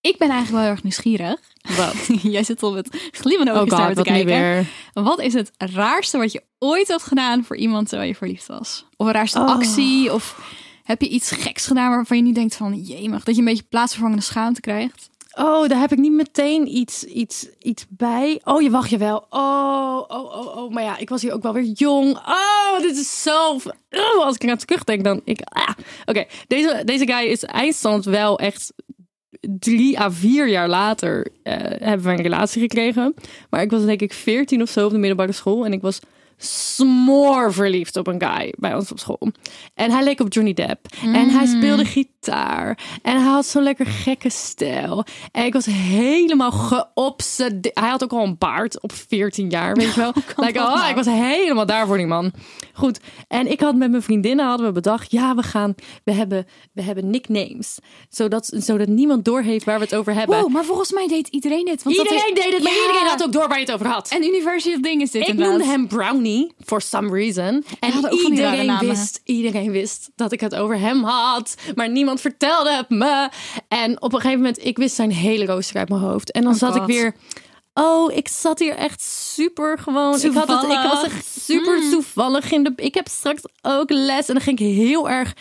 Ik 0.00 0.18
ben 0.18 0.28
eigenlijk 0.28 0.50
wel 0.50 0.60
heel 0.60 0.70
erg 0.70 0.82
nieuwsgierig. 0.82 1.40
Wat? 1.76 1.94
Jij 2.32 2.44
zit 2.44 2.62
al 2.62 2.72
met 2.72 3.08
glimmende 3.10 3.52
Oh 3.52 3.58
ogen 3.60 3.76
god, 3.76 3.96
te 3.96 4.02
kijken. 4.02 4.26
weer? 4.26 4.66
Wat 4.92 5.20
is 5.20 5.34
het 5.34 5.50
raarste 5.56 6.18
wat 6.18 6.32
je 6.32 6.42
ooit 6.58 6.88
hebt 6.88 7.02
gedaan 7.02 7.44
voor 7.44 7.56
iemand 7.56 7.88
terwijl 7.88 8.08
je 8.08 8.16
verliefd 8.16 8.46
was? 8.46 8.84
Of 8.96 9.06
een 9.06 9.12
raarste 9.12 9.38
Oh. 9.38 9.48
actie? 9.48 10.12
Of 10.12 10.40
heb 10.82 11.00
je 11.00 11.08
iets 11.08 11.30
geks 11.30 11.66
gedaan 11.66 11.90
waarvan 11.90 12.16
je 12.16 12.22
nu 12.22 12.32
denkt 12.32 12.54
van... 12.56 12.74
Jemig, 12.82 13.24
dat 13.24 13.34
je 13.34 13.40
een 13.40 13.46
beetje 13.46 13.62
plaatsvervangende 13.68 14.22
schaamte 14.22 14.60
krijgt? 14.60 15.10
Oh, 15.38 15.68
daar 15.68 15.80
heb 15.80 15.92
ik 15.92 15.98
niet 15.98 16.12
meteen 16.12 16.76
iets, 16.76 17.04
iets, 17.04 17.48
iets 17.58 17.86
bij. 17.88 18.40
Oh, 18.44 18.62
je 18.62 18.70
wacht 18.70 18.90
je 18.90 18.98
wel. 18.98 19.26
Oh, 19.30 20.04
oh, 20.08 20.36
oh, 20.38 20.56
oh. 20.56 20.70
Maar 20.70 20.82
ja, 20.82 20.98
ik 20.98 21.08
was 21.08 21.22
hier 21.22 21.32
ook 21.32 21.42
wel 21.42 21.52
weer 21.52 21.64
jong. 21.64 22.16
Oh, 22.16 22.80
dit 22.80 22.96
is 22.96 23.22
zo... 23.22 23.58
Oh, 23.90 24.24
als 24.24 24.34
ik 24.34 24.42
eraan 24.42 24.56
terugdenk, 24.56 25.04
dan... 25.04 25.20
Ik... 25.24 25.40
Ah. 25.40 25.68
Oké, 26.06 26.24
deze, 26.46 26.82
deze 26.84 27.06
guy 27.06 27.26
is 27.26 27.44
eindstand 27.44 28.04
wel 28.04 28.38
echt 28.38 28.72
drie 29.40 30.00
à 30.00 30.10
vier 30.10 30.48
jaar 30.48 30.68
later 30.68 31.28
eh, 31.42 31.54
hebben 31.58 32.02
we 32.02 32.10
een 32.10 32.22
relatie 32.22 32.60
gekregen. 32.60 33.14
Maar 33.50 33.62
ik 33.62 33.70
was 33.70 33.84
denk 33.84 34.00
ik 34.00 34.12
veertien 34.12 34.62
of 34.62 34.70
zo 34.70 34.84
op 34.84 34.90
de 34.90 34.98
middelbare 34.98 35.32
school. 35.32 35.64
En 35.64 35.72
ik 35.72 35.82
was 35.82 36.00
smoor 36.44 37.52
verliefd 37.52 37.96
op 37.96 38.06
een 38.06 38.22
guy 38.24 38.52
bij 38.58 38.74
ons 38.74 38.90
op 38.90 38.98
school. 38.98 39.28
En 39.74 39.90
hij 39.90 40.04
leek 40.04 40.20
op 40.20 40.32
Johnny 40.32 40.52
Depp. 40.52 40.86
En 41.02 41.28
hij 41.30 41.46
speelde 41.46 41.84
gitaar. 41.84 42.78
En 43.02 43.16
hij 43.22 43.30
had 43.32 43.46
zo'n 43.46 43.62
lekker 43.62 43.86
gekke 43.86 44.30
stijl. 44.30 45.04
En 45.32 45.44
ik 45.44 45.52
was 45.52 45.66
helemaal 45.66 46.50
geobsedeerd. 46.52 47.78
Hij 47.78 47.88
had 47.88 48.02
ook 48.04 48.12
al 48.12 48.24
een 48.24 48.38
baard 48.38 48.80
op 48.82 48.92
14 48.92 49.48
jaar, 49.50 49.74
weet 49.74 49.94
je 49.94 50.00
wel. 50.00 50.12
like, 50.36 50.52
dat 50.58 50.66
oh, 50.68 50.74
nou? 50.74 50.88
ik 50.88 50.94
was 50.94 51.06
helemaal 51.06 51.66
daar 51.66 51.86
voor 51.86 51.96
die 51.96 52.06
man. 52.06 52.32
Goed. 52.72 53.00
En 53.28 53.50
ik 53.50 53.60
had 53.60 53.74
met 53.74 53.90
mijn 53.90 54.02
vriendinnen 54.02 54.46
hadden 54.46 54.66
we 54.66 54.72
bedacht, 54.72 55.10
ja, 55.10 55.34
we 55.34 55.42
gaan, 55.42 55.74
we 56.04 56.12
hebben, 56.12 56.46
we 56.72 56.82
hebben 56.82 57.10
nicknames. 57.10 57.78
Zodat, 58.08 58.50
zodat 58.56 58.88
niemand 58.88 59.24
doorheeft 59.24 59.64
waar 59.64 59.78
we 59.78 59.84
het 59.84 59.94
over 59.94 60.14
hebben. 60.14 60.40
Wow, 60.40 60.52
maar 60.52 60.64
volgens 60.64 60.92
mij 60.92 61.06
deed 61.08 61.28
iedereen 61.28 61.64
dit. 61.64 61.82
Want 61.82 61.96
dat 61.96 62.04
Iedereen 62.06 62.34
is- 62.34 62.42
deed 62.44 62.52
het, 62.52 62.62
maar 62.62 62.72
Ja. 62.72 62.80
iedereen 62.86 63.06
had 63.22 63.26
ook 63.26 63.40
door 63.40 63.48
waar 63.48 63.58
je 63.58 63.64
het 63.64 63.74
over 63.74 63.86
had. 63.86 64.08
En 64.08 64.24
universeel 64.24 64.80
ding 64.82 65.02
is 65.02 65.10
dit 65.10 65.22
Ik 65.22 65.28
inderdaad. 65.28 65.52
noemde 65.56 65.70
hem 65.72 65.86
Brownie, 65.88 66.52
for 66.64 66.80
some 66.80 67.10
reason. 67.10 67.64
En 67.80 67.90
hadden 67.92 68.10
ook 68.12 68.20
van 68.20 68.30
die 68.30 68.40
rare 68.40 68.56
iedereen 68.56 68.66
namen. 68.80 68.86
wist, 68.96 69.20
iedereen 69.24 69.70
wist 69.70 70.10
dat 70.16 70.32
ik 70.32 70.40
het 70.40 70.54
over 70.54 70.78
hem 70.78 71.02
had. 71.04 71.54
Maar 71.74 71.88
niemand 71.90 72.20
vertelde 72.20 72.70
het 72.76 72.88
me. 72.90 73.28
En 73.68 74.02
op 74.02 74.12
een 74.12 74.20
gegeven 74.20 74.38
moment, 74.42 74.64
ik 74.64 74.76
wist 74.76 74.94
zijn 74.94 75.12
hele 75.12 75.44
rooster 75.46 75.76
uit 75.76 75.88
mijn 75.88 76.00
hoofd. 76.00 76.30
En 76.32 76.42
dan 76.42 76.52
Oh 76.52 76.58
zat 76.58 76.74
ik 76.74 76.80
God. 76.82 76.90
weer... 76.90 77.14
Oh, 77.74 78.12
ik 78.16 78.28
zat 78.28 78.58
hier 78.58 78.74
echt 78.74 79.02
super 79.02 79.78
gewoon. 79.78 80.14
Ik, 80.20 80.32
had 80.32 80.48
het, 80.48 80.62
ik 80.62 80.68
was 80.68 80.82
Toevallig. 80.82 81.04
echt 81.04 81.26
super 81.40 81.78
Hmm. 81.80 81.90
toevallig 81.90 82.52
in 82.52 82.62
de. 82.62 82.72
Ik 82.76 82.94
heb 82.94 83.08
straks 83.08 83.42
ook 83.62 83.90
les 83.90 84.28
en 84.28 84.34
dan 84.34 84.42
ging 84.42 84.58
ik 84.60 84.66
heel 84.76 85.10
erg 85.10 85.32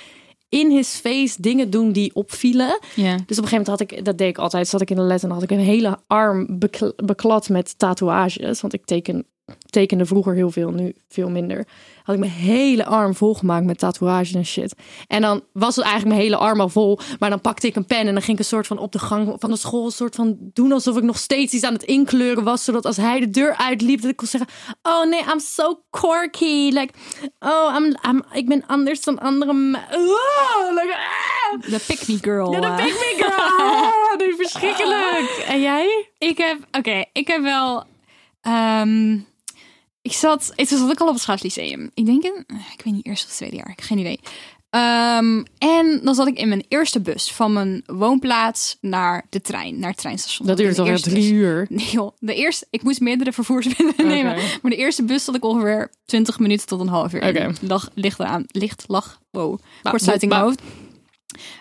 in 0.52 0.72
his 0.72 0.96
face 0.96 1.42
dingen 1.42 1.70
doen 1.70 1.92
die 1.92 2.16
opvielen. 2.16 2.80
Dus 3.26 3.38
op 3.38 3.44
een 3.44 3.50
gegeven 3.50 3.58
moment 3.58 3.68
had 3.68 3.80
ik, 3.80 4.06
dat 4.06 4.18
deed 4.18 4.30
ik 4.30 4.38
altijd, 4.38 4.68
zat 4.68 4.82
ik 4.82 4.90
in 4.90 4.96
de 4.96 5.02
les 5.02 5.24
en 5.24 5.30
had 5.30 5.44
ik 5.44 5.52
een 5.52 5.60
hele 5.60 6.00
arm 6.08 6.60
bekl- 6.60 6.92
beklad 6.96 7.50
met 7.50 7.78
tatoeages. 7.80 8.62
Want 8.62 8.74
ik 8.74 8.86
teken, 8.86 9.26
tekende 9.70 10.06
vroeger 10.06 10.34
heel 10.34 10.52
veel, 10.52 10.72
nu 10.72 10.96
veel 11.10 11.30
minder. 11.30 11.68
Had 12.04 12.16
ik 12.16 12.22
mijn 12.22 12.32
hele 12.32 12.86
arm 12.86 13.16
volgemaakt 13.16 13.66
met 13.66 13.78
tatoeages 13.80 14.34
en 14.34 14.46
shit. 14.46 14.76
En 15.08 15.22
dan 15.22 15.42
was 15.54 15.76
het 15.76 15.86
eigenlijk 15.86 16.16
mijn 16.16 16.28
hele 16.30 16.42
arm 16.44 16.62
al 16.62 16.70
vol. 16.70 17.00
Maar 17.20 17.30
dan 17.30 17.42
pakte 17.42 17.68
ik 17.68 17.76
een 17.76 17.86
pen 17.86 18.08
en 18.08 18.14
dan 18.14 18.22
ging 18.22 18.32
ik 18.32 18.40
een 18.40 18.50
soort 18.50 18.68
van 18.68 18.78
op 18.78 18.92
de 18.92 19.00
gang 19.00 19.36
van 19.40 19.50
de 19.50 19.58
school... 19.58 19.86
een 19.86 19.92
soort 19.92 20.16
van 20.16 20.38
doen 20.40 20.72
alsof 20.72 20.98
ik 20.98 21.04
nog 21.04 21.18
steeds 21.18 21.54
iets 21.54 21.64
aan 21.64 21.74
het 21.74 21.84
inkleuren 21.84 22.44
was. 22.44 22.64
Zodat 22.64 22.86
als 22.86 22.98
hij 22.98 23.20
de 23.20 23.30
deur 23.30 23.56
uitliep, 23.56 24.02
dat 24.02 24.12
ik 24.12 24.16
kon 24.16 24.28
zeggen... 24.28 24.50
Oh 24.82 25.06
nee, 25.10 25.20
I'm 25.34 25.40
so 25.40 25.82
quirky. 25.90 26.70
Like, 26.74 26.94
oh, 27.40 27.76
I'm, 27.78 27.96
I'm, 28.10 28.24
ik 28.34 28.48
ben 28.48 28.64
anders 28.68 29.02
dan 29.04 29.20
andere... 29.20 29.54
me- 29.54 29.78
Oh, 29.92 30.70
like, 30.74 30.96
ah. 30.96 31.62
De 31.72 31.84
pick 31.88 32.08
me 32.08 32.18
girl. 32.22 32.52
Ja, 32.54 32.60
de 32.60 32.66
eh. 32.68 32.76
Big 32.76 32.86
Big 33.10 33.16
Girl. 33.18 33.48
Oh, 33.60 34.12
dat 34.12 34.22
is 34.22 34.36
verschrikkelijk. 34.36 35.44
En 35.48 35.62
jij? 35.62 36.10
Ik 36.18 36.38
heb, 36.38 36.58
oké, 36.72 37.04
ik 37.14 37.28
heb 37.28 37.42
wel. 37.42 37.84
ehm, 38.42 39.18
ik 40.02 40.14
zat, 40.14 40.52
het 40.56 40.68
zat 40.68 40.90
ook 40.90 41.00
al 41.00 41.08
op 41.08 41.14
het 41.14 41.22
schaatslyceum. 41.22 41.92
Ik 41.94 42.06
denk 42.06 42.24
in, 42.24 42.46
ik 42.48 42.82
weet 42.84 42.94
niet, 42.94 43.06
eerste 43.06 43.28
of 43.28 43.34
tweede 43.34 43.56
jaar, 43.56 43.70
ik 43.70 43.76
heb 43.80 43.86
geen 43.86 43.98
idee. 43.98 44.20
Ehm, 44.70 45.44
en 45.58 46.00
dan 46.04 46.16
zat 46.16 46.28
ik 46.28 46.38
in 46.38 46.48
mijn 46.48 46.66
eerste 46.68 47.02
bus 47.02 47.32
van 47.32 47.54
mijn 47.54 47.84
woonplaats 47.86 48.78
naar 48.82 49.26
de 49.30 49.42
trein, 49.42 49.80
naar 49.80 49.90
het 49.90 49.98
treinstation. 50.00 50.48
Dat 50.48 50.58
duurt 50.58 50.70
In 50.70 50.76
de 50.76 50.82
toch 50.82 50.90
eerste 50.92 51.10
drie 51.10 51.34
uur. 51.34 51.66
Nee 51.70 51.90
joh, 51.92 52.12
de 52.20 52.36
eerste, 52.36 52.68
ik 52.70 52.84
moest 52.84 53.00
meerdere 53.00 53.34
vervoersmiddelen 53.34 54.08
nemen. 54.16 54.36
Maar 54.62 54.72
de 54.72 54.78
eerste 54.78 55.04
bus 55.04 55.24
zat 55.24 55.36
ik 55.36 55.46
ongeveer 55.46 55.92
20 56.06 56.40
minuten 56.40 56.68
tot 56.68 56.80
een 56.80 56.88
half 56.88 57.14
uur. 57.14 57.28
Oké. 57.28 57.52
Lag, 57.62 57.90
licht 57.94 58.20
eraan, 58.20 58.44
licht, 58.48 58.84
lag, 58.88 59.22
wow, 59.32 59.60
kortsluiting 59.84 60.32
in 60.32 60.38
ba- 60.40 60.46
mijn 60.46 60.58
hoofd. 60.58 60.62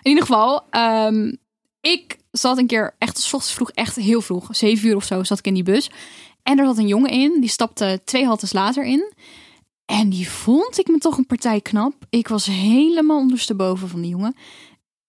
In 0.01 0.09
ieder 0.09 0.23
geval, 0.25 0.63
ehm, 0.69 1.33
ik 1.81 2.17
zat 2.31 2.57
een 2.57 2.67
keer 2.67 2.95
echt, 2.97 3.17
s 3.19 3.33
ochtends 3.33 3.53
vroeg, 3.55 3.71
echt 3.71 3.95
heel 3.95 4.21
vroeg, 4.21 4.47
zeven 4.51 4.87
uur 4.89 4.95
of 4.95 5.03
zo, 5.05 5.23
zat 5.23 5.39
ik 5.39 5.45
in 5.47 5.53
die 5.53 5.63
bus. 5.63 5.89
En 6.43 6.59
er 6.59 6.65
zat 6.65 6.77
een 6.77 6.87
jongen 6.87 7.11
in, 7.11 7.41
die 7.41 7.49
stapte 7.49 8.01
twee 8.03 8.25
haltes 8.25 8.53
later 8.53 8.83
in. 8.85 9.13
En 9.85 10.09
die 10.09 10.29
vond 10.29 10.79
ik 10.79 10.87
me 10.87 10.97
toch 10.97 11.17
een 11.17 11.25
partij 11.25 11.61
knap. 11.61 11.93
Ik 12.09 12.27
was 12.27 12.45
helemaal 12.45 13.19
ondersteboven 13.19 13.87
van 13.87 14.01
die 14.01 14.09
jongen. 14.09 14.35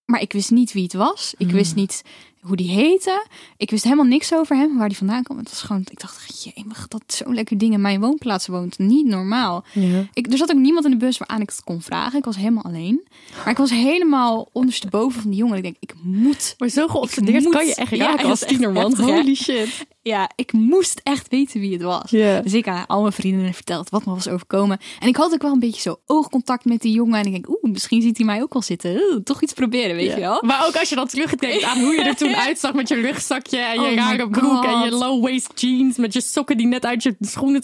Maar 0.05 0.21
ik 0.21 0.33
wist 0.33 0.51
niet 0.51 0.73
wie 0.73 0.83
het 0.83 0.93
was. 0.93 1.33
Ik 1.37 1.51
wist 1.51 1.75
niet 1.75 2.01
hoe 2.43 2.55
die 2.55 2.69
heette. 2.69 3.25
Ik 3.57 3.69
wist 3.69 3.83
helemaal 3.83 4.05
niks 4.05 4.33
over 4.33 4.55
hem, 4.55 4.77
waar 4.77 4.87
die 4.87 4.97
vandaan 4.97 5.23
kwam. 5.23 5.37
Het 5.37 5.49
was 5.49 5.61
gewoon, 5.61 5.85
ik 5.91 5.99
dacht, 5.99 6.43
jemig, 6.55 6.87
dat 6.87 7.03
zo'n 7.07 7.33
lekker 7.33 7.57
ding 7.57 7.73
in 7.73 7.81
mijn 7.81 7.99
woonplaats 7.99 8.47
woont. 8.47 8.77
Niet 8.77 9.05
normaal. 9.05 9.63
Ja. 9.71 10.07
Ik, 10.13 10.31
er 10.31 10.37
zat 10.37 10.51
ook 10.51 10.57
niemand 10.57 10.85
in 10.85 10.91
de 10.91 10.97
bus 10.97 11.17
waaraan 11.17 11.41
ik 11.41 11.49
het 11.49 11.63
kon 11.63 11.81
vragen. 11.81 12.19
Ik 12.19 12.25
was 12.25 12.35
helemaal 12.35 12.63
alleen. 12.63 13.07
Maar 13.35 13.49
ik 13.49 13.57
was 13.57 13.69
helemaal 13.69 14.49
ondersteboven 14.51 15.21
van 15.21 15.29
die 15.29 15.39
jongen. 15.39 15.57
Ik 15.57 15.63
denk, 15.63 15.75
ik 15.79 15.93
moet. 16.01 16.55
Maar 16.57 16.69
zo 16.69 16.87
geobsedeerd 16.87 17.49
kan 17.49 17.65
je 17.65 17.75
echt 17.75 17.95
Ja, 17.95 18.05
raken 18.05 18.21
dat 18.21 18.29
als 18.29 18.39
tienerman. 18.39 18.95
Holy 18.95 19.35
shit. 19.35 19.85
Ja, 20.01 20.29
ik 20.35 20.53
moest 20.53 21.01
echt 21.03 21.27
weten 21.27 21.59
wie 21.59 21.73
het 21.73 21.81
was. 21.81 22.09
Ja. 22.09 22.41
Dus 22.41 22.53
ik 22.53 22.67
aan 22.67 22.87
al 22.87 23.01
mijn 23.01 23.13
vrienden 23.13 23.53
verteld 23.53 23.89
wat 23.89 24.05
me 24.05 24.13
was 24.13 24.27
overkomen. 24.27 24.79
En 24.99 25.07
ik 25.07 25.15
had 25.15 25.33
ook 25.33 25.41
wel 25.41 25.51
een 25.51 25.59
beetje 25.59 25.81
zo 25.81 25.99
oogcontact 26.05 26.65
met 26.65 26.81
die 26.81 26.93
jongen. 26.93 27.19
En 27.19 27.25
ik 27.25 27.31
denk, 27.31 27.49
oeh, 27.49 27.71
misschien 27.71 28.01
ziet 28.01 28.17
hij 28.17 28.25
mij 28.25 28.41
ook 28.41 28.53
wel 28.53 28.61
zitten. 28.61 28.91
Oeh, 28.91 29.23
toch 29.23 29.41
iets 29.41 29.53
proberen, 29.53 29.95
weet 29.95 30.13
je 30.13 30.19
wel. 30.19 30.43
Maar 30.45 30.67
ook 30.67 30.75
als 30.75 30.89
je 30.89 30.95
dan 30.95 31.07
terugdenkt 31.07 31.63
aan 31.63 31.79
hoe 31.79 31.93
je 31.93 32.01
er 32.01 32.15
toen 32.15 32.32
uitzag 32.35 32.73
met 32.73 32.87
je 32.87 32.95
rugzakje 32.95 33.57
en 33.57 33.81
je 33.81 33.89
Oh 33.89 33.95
rare 33.95 34.29
broek 34.29 34.63
en 34.63 34.79
je 34.79 34.91
God. 34.91 34.99
low 34.99 35.23
waist 35.23 35.51
jeans 35.55 35.97
met 35.97 36.13
je 36.13 36.21
sokken 36.21 36.57
die 36.57 36.67
net 36.67 36.85
uit 36.85 37.03
je 37.03 37.15
schoenen. 37.19 37.63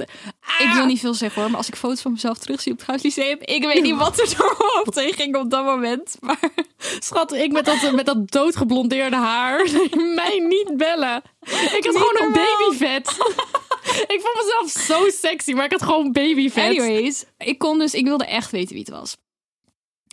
Ik 0.57 0.69
wil 0.73 0.85
niet 0.85 0.99
veel 0.99 1.13
zeggen 1.13 1.41
hoor, 1.41 1.49
maar 1.49 1.59
als 1.59 1.67
ik 1.67 1.75
foto's 1.75 2.01
van 2.01 2.11
mezelf 2.11 2.37
terugzie 2.37 2.71
op 2.71 2.77
het 2.77 2.87
Gauwslyceum, 2.87 3.37
ik 3.41 3.63
weet 3.63 3.81
niet 3.81 3.95
wat 3.95 4.19
er 4.19 4.37
door 4.37 4.57
heen 4.99 5.13
ging 5.13 5.35
op 5.35 5.49
dat 5.49 5.65
moment. 5.65 6.17
Maar 6.19 6.39
Schat, 6.99 7.33
ik 7.33 7.51
met 7.51 7.65
dat, 7.65 7.91
met 7.91 8.05
dat 8.05 8.31
doodgeblondeerde 8.31 9.15
haar. 9.15 9.69
Mij 10.15 10.39
niet 10.47 10.77
bellen. 10.77 11.21
Ik 11.75 11.85
had 11.85 11.97
gewoon 11.97 12.27
een 12.27 12.33
babyvet. 12.33 13.07
ik 14.15 14.21
vond 14.21 14.45
mezelf 14.45 14.69
zo 14.69 15.09
sexy, 15.09 15.53
maar 15.53 15.65
ik 15.65 15.71
had 15.71 15.83
gewoon 15.83 16.11
babyvet. 16.11 16.63
anyways, 16.63 17.25
ik 17.37 17.57
kon 17.57 17.79
dus, 17.79 17.93
ik 17.93 18.05
wilde 18.05 18.25
echt 18.25 18.51
weten 18.51 18.75
wie 18.75 18.83
het 18.85 18.89
was. 18.89 19.17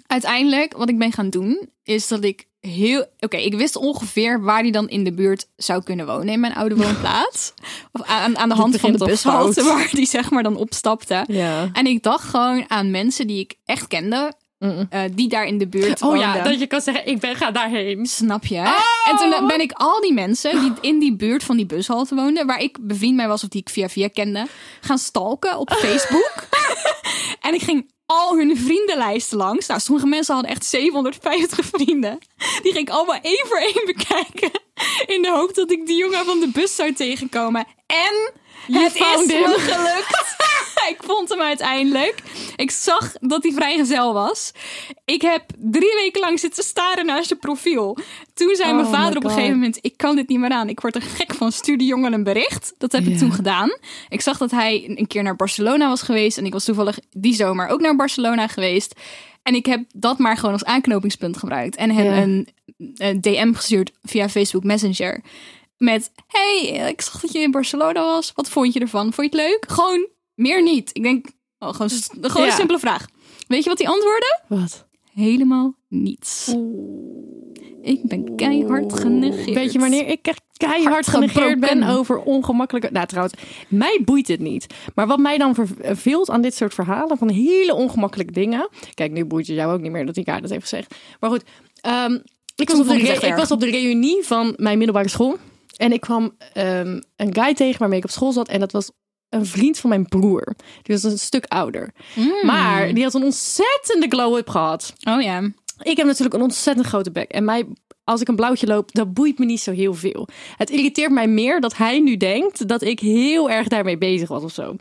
Uiteindelijk, 0.06 0.76
wat 0.76 0.88
ik 0.88 0.98
ben 0.98 1.12
gaan 1.12 1.30
doen, 1.30 1.68
is 1.84 2.08
dat 2.08 2.24
ik 2.24 2.46
heel... 2.60 3.06
Oké, 3.20 3.36
ik 3.36 3.54
wist 3.54 3.76
ongeveer 3.76 4.42
waar 4.42 4.60
hij 4.60 4.70
dan 4.70 4.88
in 4.88 5.04
de 5.04 5.12
buurt 5.12 5.46
zou 5.56 5.82
kunnen 5.82 6.06
wonen 6.06 6.28
in 6.28 6.40
mijn 6.40 6.54
oude 6.54 6.76
woonplaats. 6.82 7.52
Of 7.92 8.02
aan, 8.02 8.38
aan 8.38 8.48
de 8.48 8.54
hand 8.54 8.76
van 8.76 8.92
de 8.92 9.04
bushalte 9.04 9.64
waar 9.72 9.88
die 9.92 10.06
zeg 10.06 10.30
maar 10.30 10.42
dan 10.42 10.56
opstapte. 10.56 11.24
Ja. 11.26 11.68
En 11.72 11.86
ik 11.86 12.02
dacht 12.02 12.28
gewoon 12.28 12.64
aan 12.68 12.90
mensen 12.90 13.26
die 13.26 13.40
ik 13.40 13.54
echt 13.64 13.86
kende, 13.86 14.32
eh, 14.58 15.00
die 15.12 15.28
daar 15.28 15.46
in 15.46 15.58
de 15.58 15.66
buurt 15.66 16.02
Oh 16.02 16.16
ja, 16.16 16.42
dat 16.42 16.58
je 16.58 16.66
kan 16.66 16.80
zeggen, 16.80 17.06
ik 17.06 17.20
ben 17.20 17.36
ga 17.36 17.50
daarheen. 17.50 18.06
Snap 18.06 18.46
je? 18.46 18.58
Oh! 18.58 19.10
En 19.10 19.16
toen 19.16 19.46
ben 19.46 19.60
ik 19.60 19.72
al 19.72 20.00
die 20.00 20.12
mensen 20.12 20.60
die 20.60 20.72
in 20.80 20.98
die 20.98 21.16
buurt 21.16 21.44
van 21.44 21.56
die 21.56 21.66
bushalte 21.66 22.14
woonden, 22.14 22.46
waar 22.46 22.60
ik 22.60 22.78
bevriend 22.80 23.16
mee 23.16 23.26
was 23.26 23.42
of 23.42 23.48
die 23.48 23.60
ik 23.60 23.68
via 23.68 23.88
via 23.88 24.08
kende, 24.08 24.46
gaan 24.80 24.98
stalken 24.98 25.58
op 25.58 25.72
Facebook. 25.84 26.44
en 27.40 27.54
ik 27.54 27.62
ging 27.62 27.90
al 28.06 28.36
hun 28.36 28.56
vriendenlijsten 28.56 29.36
langs. 29.36 29.66
Nou, 29.66 29.80
sommige 29.80 30.06
mensen 30.06 30.34
hadden 30.34 30.52
echt 30.52 30.64
750 30.64 31.66
vrienden. 31.72 32.18
Die 32.62 32.72
ging 32.72 32.88
ik 32.88 32.90
allemaal 32.90 33.18
één 33.22 33.44
voor 33.46 33.58
één 33.58 33.82
bekijken. 33.86 34.50
In 35.06 35.22
de 35.22 35.30
hoop 35.30 35.54
dat 35.54 35.70
ik 35.70 35.86
die 35.86 35.96
jongen 35.96 36.24
van 36.24 36.40
de 36.40 36.48
bus 36.48 36.74
zou 36.74 36.92
tegenkomen. 36.92 37.66
En 37.86 38.32
het 38.72 38.94
is 38.94 39.26
me 39.26 39.54
gelukt. 39.58 40.36
ik 40.92 40.98
vond 41.02 41.28
hem 41.28 41.40
uiteindelijk. 41.40 42.22
Ik 42.56 42.70
zag 42.70 43.12
dat 43.20 43.42
hij 43.42 43.52
vrijgezel 43.52 44.12
was. 44.12 44.52
Ik 45.04 45.22
heb 45.22 45.42
drie 45.56 45.94
weken 45.94 46.20
lang 46.20 46.40
zitten 46.40 46.64
staren 46.64 47.06
naar 47.06 47.24
zijn 47.24 47.38
profiel. 47.38 47.98
Toen 48.34 48.54
zei 48.54 48.72
mijn 48.72 48.86
Oh 48.86 48.92
vader 48.92 49.16
op 49.16 49.24
een 49.24 49.30
gegeven 49.30 49.54
moment... 49.54 49.78
ik 49.80 49.96
kan 49.96 50.16
dit 50.16 50.28
niet 50.28 50.38
meer 50.38 50.50
aan. 50.50 50.68
Ik 50.68 50.80
word 50.80 50.94
er 50.94 51.02
gek 51.02 51.34
van. 51.34 51.52
Stuur 51.52 51.78
die 51.78 51.86
jongen 51.86 52.12
een 52.12 52.24
bericht. 52.24 52.74
Dat 52.78 52.92
heb 52.92 53.04
ik 53.04 53.18
toen 53.18 53.32
gedaan. 53.32 53.76
Ik 54.08 54.20
zag 54.20 54.38
dat 54.38 54.50
hij 54.50 54.94
een 54.96 55.06
keer 55.06 55.22
naar 55.22 55.36
Barcelona 55.36 55.88
was 55.88 56.02
geweest. 56.02 56.38
En 56.38 56.46
ik 56.46 56.52
was 56.52 56.64
toevallig 56.64 56.98
die 57.10 57.34
zomer 57.34 57.68
ook 57.68 57.80
naar 57.80 57.96
Barcelona 57.96 58.46
geweest. 58.46 59.00
En 59.42 59.54
ik 59.54 59.66
heb 59.66 59.84
dat 59.94 60.18
maar 60.18 60.36
gewoon 60.36 60.52
als 60.52 60.64
aanknopingspunt 60.64 61.36
gebruikt. 61.36 61.76
En 61.76 61.90
hem 61.90 62.22
een, 62.22 62.48
een 62.94 63.20
DM 63.20 63.52
gestuurd 63.52 63.92
via 64.02 64.28
Facebook 64.28 64.64
Messenger. 64.64 65.20
Met, 65.78 66.10
hey, 66.26 66.88
ik 66.88 67.00
zag 67.00 67.20
dat 67.20 67.32
je 67.32 67.38
in 67.38 67.50
Barcelona 67.50 68.00
was. 68.00 68.32
Wat 68.34 68.48
vond 68.48 68.72
je 68.72 68.80
ervan? 68.80 69.12
Vond 69.12 69.32
je 69.32 69.38
het 69.38 69.48
leuk? 69.48 69.64
Gewoon 69.68 70.08
meer 70.36 70.62
niet. 70.62 70.90
Ik 70.92 71.02
denk, 71.02 71.26
oh, 71.58 71.74
gewoon, 71.74 71.90
gewoon 72.20 72.42
Ja. 72.42 72.48
een 72.48 72.56
simpele 72.56 72.78
vraag. 72.78 73.06
Weet 73.48 73.62
je 73.62 73.68
wat 73.68 73.78
hij 73.78 73.88
antwoordde? 73.88 74.40
Wat? 74.48 74.86
Helemaal 75.14 75.74
niets. 75.88 76.54
Ik 77.82 78.02
ben 78.02 78.36
keihard 78.36 79.00
genegeerd. 79.00 79.54
Weet 79.54 79.72
je 79.72 79.78
wanneer 79.78 80.08
ik 80.08 80.26
echt 80.26 80.42
keihard 80.52 80.92
Hard 80.92 81.06
genegeerd 81.06 81.60
ben 81.60 81.82
over 81.82 82.18
ongemakkelijke... 82.18 82.88
Nou 82.92 83.06
trouwens, 83.06 83.34
mij 83.68 84.00
boeit 84.04 84.28
het 84.28 84.40
niet. 84.40 84.66
Maar 84.94 85.06
wat 85.06 85.18
mij 85.18 85.38
dan 85.38 85.54
verveelt 85.54 86.30
aan 86.30 86.40
dit 86.42 86.54
soort 86.54 86.74
verhalen 86.74 87.18
van 87.18 87.30
hele 87.30 87.74
ongemakkelijke 87.74 88.32
dingen... 88.32 88.68
Kijk, 88.94 89.12
nu 89.12 89.24
boeit 89.24 89.46
het 89.46 89.56
jou 89.56 89.72
ook 89.72 89.80
niet 89.80 89.92
meer 89.92 90.06
dat 90.06 90.16
ik 90.16 90.26
haar 90.26 90.40
dat 90.40 90.50
heeft 90.50 90.62
gezegd. 90.62 90.94
Maar 91.20 91.30
goed, 91.30 91.42
ehm, 91.80 92.18
ik, 92.56 92.70
was 92.70 92.78
op 92.80 92.86
de 92.86 92.94
ik 92.94 93.22
erg. 93.22 93.36
was 93.36 93.50
op 93.50 93.60
de 93.60 93.70
reunie 93.70 94.24
van 94.24 94.54
mijn 94.56 94.78
middelbare 94.78 95.08
school. 95.08 95.36
En 95.76 95.92
ik 95.92 96.00
kwam 96.00 96.36
ehm, 96.52 97.00
een 97.16 97.34
guy 97.34 97.54
tegen 97.54 97.78
waarmee 97.78 97.98
ik 97.98 98.04
op 98.04 98.10
school 98.10 98.32
zat. 98.32 98.48
En 98.48 98.60
dat 98.60 98.72
was 98.72 98.90
een 99.28 99.46
vriend 99.46 99.78
van 99.78 99.90
mijn 99.90 100.06
broer. 100.06 100.54
Die 100.82 100.94
was 100.94 101.02
een 101.02 101.18
stuk 101.18 101.44
ouder. 101.44 101.92
Maar 102.42 102.94
die 102.94 103.02
had 103.02 103.14
een 103.14 103.22
ontzettende 103.22 104.08
glow-up 104.08 104.48
gehad. 104.48 104.94
Oh 105.08 105.22
ja. 105.22 105.40
Ik 105.82 105.96
heb 105.96 106.06
natuurlijk 106.06 106.34
een 106.34 106.42
ontzettend 106.42 106.86
grote 106.86 107.10
bek. 107.10 107.30
En 107.30 107.44
mij, 107.44 107.66
als 108.04 108.20
ik 108.20 108.28
een 108.28 108.36
blauwtje 108.36 108.66
loop, 108.66 108.92
dat 108.92 109.14
boeit 109.14 109.38
me 109.38 109.44
niet 109.44 109.60
zo 109.60 109.72
heel 109.72 109.94
veel. 109.94 110.28
Het 110.56 110.70
irriteert 110.70 111.10
mij 111.10 111.28
meer 111.28 111.60
dat 111.60 111.76
hij 111.76 112.00
nu 112.00 112.16
denkt 112.16 112.68
dat 112.68 112.82
ik 112.82 113.00
heel 113.00 113.50
erg 113.50 113.68
daarmee 113.68 113.98
bezig 113.98 114.28
was 114.28 114.42
of 114.42 114.52
zo. 114.52 114.76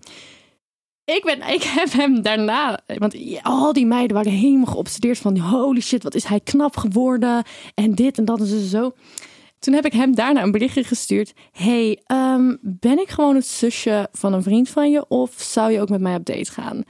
ik, 1.05 1.23
ben, 1.23 1.53
ik 1.53 1.63
heb 1.63 1.91
hem 1.91 2.21
daarna, 2.21 2.79
want 2.97 3.15
al 3.41 3.73
die 3.73 3.85
meiden 3.85 4.15
waren 4.15 4.31
helemaal 4.31 4.73
geobsedeerd 4.73 5.17
van 5.17 5.37
holy 5.37 5.81
shit, 5.81 6.03
wat 6.03 6.15
is 6.15 6.23
hij 6.23 6.39
knap 6.39 6.77
geworden 6.77 7.43
en 7.73 7.95
dit 7.95 8.17
en 8.17 8.25
dat 8.25 8.39
en 8.39 8.47
zo. 8.47 8.59
zo. 8.59 8.93
Toen 9.65 9.73
heb 9.73 9.85
ik 9.85 9.93
hem 9.93 10.15
daarna 10.15 10.41
een 10.41 10.51
berichtje 10.51 10.83
gestuurd. 10.83 11.33
Hey, 11.51 12.01
ehm, 12.05 12.55
ben 12.61 12.99
ik 12.99 13.09
gewoon 13.09 13.35
het 13.35 13.47
zusje 13.47 14.09
van 14.11 14.33
een 14.33 14.43
vriend 14.43 14.69
van 14.69 14.91
je 14.91 15.07
of 15.07 15.33
zou 15.37 15.71
je 15.71 15.81
ook 15.81 15.89
met 15.89 16.01
mij 16.01 16.15
op 16.15 16.25
date 16.25 16.51
gaan? 16.51 16.83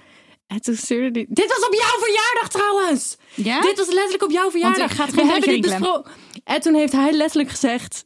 En 0.48 0.62
toen 0.62 0.76
stuurde. 0.76 1.26
Dit 1.30 1.48
was 1.48 1.68
op 1.68 1.74
jouw 1.74 2.00
verjaardag 2.00 2.50
trouwens! 2.50 3.18
Ja? 3.34 3.62
Dit 3.62 3.78
was 3.78 3.88
letterlijk 3.88 4.24
op 4.24 4.32
jouw 4.32 4.52
verjaardag. 4.52 4.92
ik 4.92 4.98
ga 4.98 5.06
het 5.06 5.14
geen 5.14 5.28
hebben 5.28 5.50
dit 5.50 5.62
belletje 5.62 5.80
besproken. 5.80 6.12
En 6.44 6.62
toen 6.62 6.74
heeft 6.74 6.92
hij 6.92 7.12
letterlijk 7.12 7.50
gezegd... 7.50 8.06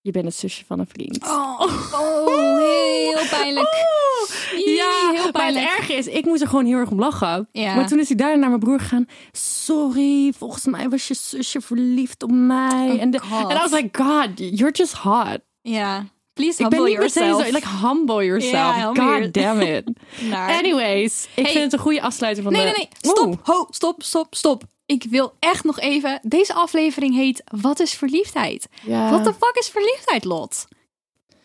Je 0.00 0.10
bent 0.10 0.24
het 0.24 0.34
zusje 0.34 0.64
van 0.64 0.78
een 0.78 0.86
vriend. 0.86 1.24
Oh, 1.24 1.60
oh, 1.92 2.58
heel 2.58 3.28
pijnlijk. 3.30 3.68
Ii, 4.56 4.74
Ja, 4.74 5.10
heel 5.12 5.22
maar 5.22 5.32
pijnlijk. 5.32 5.66
het 5.68 5.78
erge 5.78 5.92
is, 5.94 6.06
ik 6.06 6.24
moest 6.24 6.42
er 6.42 6.48
gewoon 6.48 6.64
heel 6.66 6.78
erg 6.78 6.90
om 6.90 6.98
lachen. 6.98 7.48
Ja. 7.52 7.74
Maar 7.74 7.86
toen 7.88 7.98
is 7.98 8.08
hij 8.08 8.16
daarna 8.16 8.36
naar 8.36 8.48
mijn 8.48 8.60
broer 8.60 8.80
gegaan. 8.80 9.06
Sorry, 9.32 10.32
volgens 10.38 10.64
mij 10.64 10.88
was 10.88 11.08
je 11.08 11.14
zusje 11.14 11.60
verliefd 11.60 12.22
op 12.22 12.30
mij. 12.30 12.90
Oh, 12.90 13.00
en 13.00 13.10
de, 13.10 13.18
God. 13.18 13.50
I 13.52 13.54
was 13.54 13.70
like, 13.70 14.02
God, 14.04 14.28
you're 14.36 14.72
just 14.72 14.92
hot. 14.92 15.38
Ja. 15.62 16.04
Please 16.32 16.62
Ik 16.62 16.68
ben 16.68 16.78
humble 16.78 16.84
niet 17.04 17.12
yourself. 17.14 17.46
zo, 17.46 17.52
like, 17.52 17.68
humble 17.82 18.24
yourself. 18.24 18.74
Humble 18.74 19.02
God 19.02 19.18
your- 19.18 19.30
damn 19.32 19.60
it. 19.60 19.90
Anyways, 20.58 21.28
ik 21.34 21.42
Hey. 21.44 21.52
vind 21.52 21.64
het 21.64 21.72
een 21.72 21.78
goede 21.78 22.02
afsluiting 22.02 22.44
van 22.46 22.54
Nee, 22.54 22.62
de... 22.66 22.68
nee, 22.76 22.88
nee. 23.02 23.12
Stop. 23.12 23.26
Oeh. 23.26 23.36
Ho, 23.42 23.66
stop, 23.70 24.02
stop, 24.02 24.34
stop. 24.34 24.62
Ik 24.88 25.04
wil 25.10 25.32
echt 25.38 25.64
nog 25.64 25.80
even... 25.80 26.20
Deze 26.22 26.54
aflevering 26.54 27.14
heet 27.14 27.42
Wat 27.60 27.80
is 27.80 27.94
verliefdheid? 27.94 28.68
Ja. 28.84 29.10
Wat 29.10 29.24
de 29.24 29.32
fuck 29.32 29.56
is 29.58 29.68
verliefdheid, 29.68 30.24
Lot? 30.24 30.66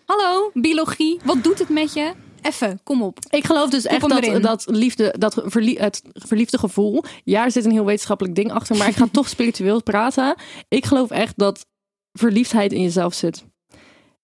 Hallo, 0.06 0.52
biologie. 0.54 1.20
Wat 1.24 1.44
doet 1.44 1.60
het 1.60 1.70
met 1.70 1.94
je? 1.94 2.14
Even, 2.42 2.80
kom 2.84 3.02
op. 3.02 3.18
Ik 3.30 3.44
geloof 3.46 3.70
dus 3.70 3.86
echt 3.86 4.10
dat, 4.10 4.42
dat 4.42 4.66
liefde, 4.70 5.16
dat 5.18 5.42
verlie- 5.46 5.80
het 5.80 6.02
verliefde 6.14 6.58
gevoel. 6.58 7.04
Ja, 7.24 7.44
er 7.44 7.52
zit 7.52 7.66
een 7.66 7.72
heel 7.72 7.86
wetenschappelijk 7.86 8.36
ding 8.36 8.52
achter, 8.52 8.78
maar 8.78 8.88
ik 8.88 8.96
ga 8.96 9.08
toch 9.12 9.30
spiritueel 9.30 9.84
praten. 9.84 10.36
Ik 10.68 10.86
geloof 10.86 11.10
echt 11.10 11.38
dat 11.38 11.66
verliefdheid 12.12 12.72
in 12.72 12.82
jezelf 12.82 13.14
zit. 13.14 13.46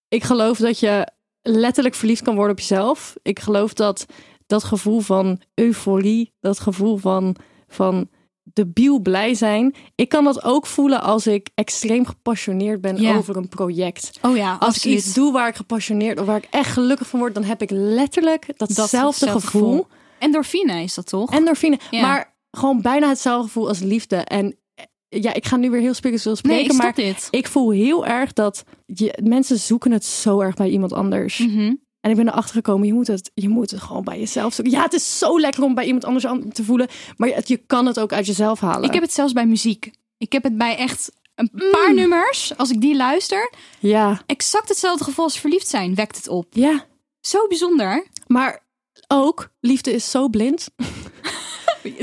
Ik 0.08 0.24
geloof 0.24 0.58
dat 0.58 0.80
je 0.80 1.08
letterlijk 1.42 1.96
verliefd 1.96 2.22
kan 2.22 2.36
worden 2.36 2.52
op 2.54 2.60
jezelf. 2.60 3.16
Ik 3.22 3.40
geloof 3.40 3.74
dat 3.74 4.06
dat 4.48 4.64
gevoel 4.64 5.00
van 5.00 5.42
euforie, 5.54 6.34
dat 6.40 6.60
gevoel 6.60 6.98
van, 6.98 7.36
van 7.68 8.10
debiel 8.54 9.00
blij 9.00 9.34
zijn. 9.34 9.76
Ik 9.96 10.10
kan 10.10 10.24
dat 10.24 10.44
ook 10.44 10.66
voelen 10.66 11.02
als 11.02 11.28
ik 11.28 11.50
extreem 11.56 12.06
gepassioneerd 12.06 12.82
ben 12.82 13.16
over 13.18 13.38
een 13.38 13.48
project. 13.50 14.20
Oh 14.22 14.36
ja, 14.36 14.58
Als 14.60 14.78
ik 14.78 14.84
iets 14.92 15.14
doe 15.14 15.32
waar 15.32 15.48
ik 15.48 15.56
gepassioneerd 15.56 16.20
of 16.20 16.26
waar 16.26 16.38
ik 16.38 16.48
echt 16.50 16.72
gelukkig 16.72 17.08
van 17.08 17.20
word, 17.20 17.34
dan 17.34 17.44
heb 17.44 17.62
ik 17.62 17.70
letterlijk 17.72 18.46
datzelfde 18.58 19.30
gevoel. 19.30 19.70
gevoel. 19.72 19.88
Endorfine 20.20 20.84
is 20.84 20.94
dat 20.94 21.08
toch? 21.08 21.32
Endorfine. 21.32 21.80
Ja. 21.92 22.02
Maar 22.02 22.36
gewoon 22.52 22.82
bijna 22.82 23.10
hetzelfde 23.10 23.48
gevoel 23.48 23.68
als 23.68 23.80
liefde. 23.80 24.16
En 24.16 24.58
eh, 24.76 25.22
ja, 25.22 25.34
ik 25.34 25.46
ga 25.46 25.56
nu 25.56 25.70
weer 25.70 25.82
heel 25.82 25.94
spiritueel 25.94 26.38
nee, 26.42 26.56
spreken, 26.56 26.76
maar 26.76 26.94
dit. 26.94 27.28
ik 27.32 27.48
voel 27.48 27.72
heel 27.72 28.06
erg 28.06 28.34
dat 28.34 28.64
je, 28.86 29.20
mensen 29.24 29.60
zoeken 29.60 29.92
het 29.92 30.06
zo 30.06 30.40
erg 30.40 30.56
bij 30.56 30.70
iemand 30.70 30.94
anders. 30.94 31.38
Mhm. 31.38 31.74
En 32.02 32.10
ik 32.10 32.16
ben 32.16 32.28
erachter 32.28 32.56
gekomen, 32.56 32.88
je 32.88 32.94
moet, 32.94 33.08
het, 33.08 33.32
je 33.34 33.50
moet 33.50 33.72
het 33.72 33.82
gewoon 33.82 34.04
bij 34.04 34.20
jezelf 34.20 34.54
zoeken. 34.54 34.74
Ja, 34.74 34.82
het 34.84 34.94
is 34.94 35.18
zo 35.18 35.40
lekker 35.40 35.64
om 35.64 35.74
bij 35.74 35.86
iemand 35.86 36.06
anders 36.06 36.26
aan 36.28 36.50
te 36.50 36.64
voelen, 36.64 36.88
maar 37.18 37.30
je, 37.30 37.42
je 37.46 37.58
kan 37.58 37.86
het 37.86 38.00
ook 38.00 38.14
uit 38.14 38.26
jezelf 38.26 38.60
halen. 38.60 38.84
Ik 38.88 38.94
heb 38.94 39.04
het 39.04 39.14
zelfs 39.14 39.34
bij 39.34 39.46
muziek. 39.46 39.92
Ik 40.18 40.32
heb 40.32 40.44
het 40.44 40.58
bij 40.58 40.76
echt 40.78 41.12
een 41.36 41.52
paar 41.72 41.94
nummers. 41.94 42.58
Als 42.58 42.70
ik 42.72 42.82
die 42.82 42.96
luister, 42.96 43.52
Ja, 43.80 44.22
exact 44.26 44.70
hetzelfde 44.70 45.04
gevoel 45.04 45.26
als 45.26 45.40
verliefd 45.40 45.68
zijn 45.68 45.96
wekt 45.96 46.16
het 46.16 46.28
op. 46.28 46.46
ja. 46.50 46.86
Zo 47.22 47.48
bijzonder. 47.48 48.06
Maar 48.28 48.64
ook, 49.08 49.50
liefde 49.60 49.92
is 49.92 50.12
zo 50.12 50.28
blind. 50.30 50.68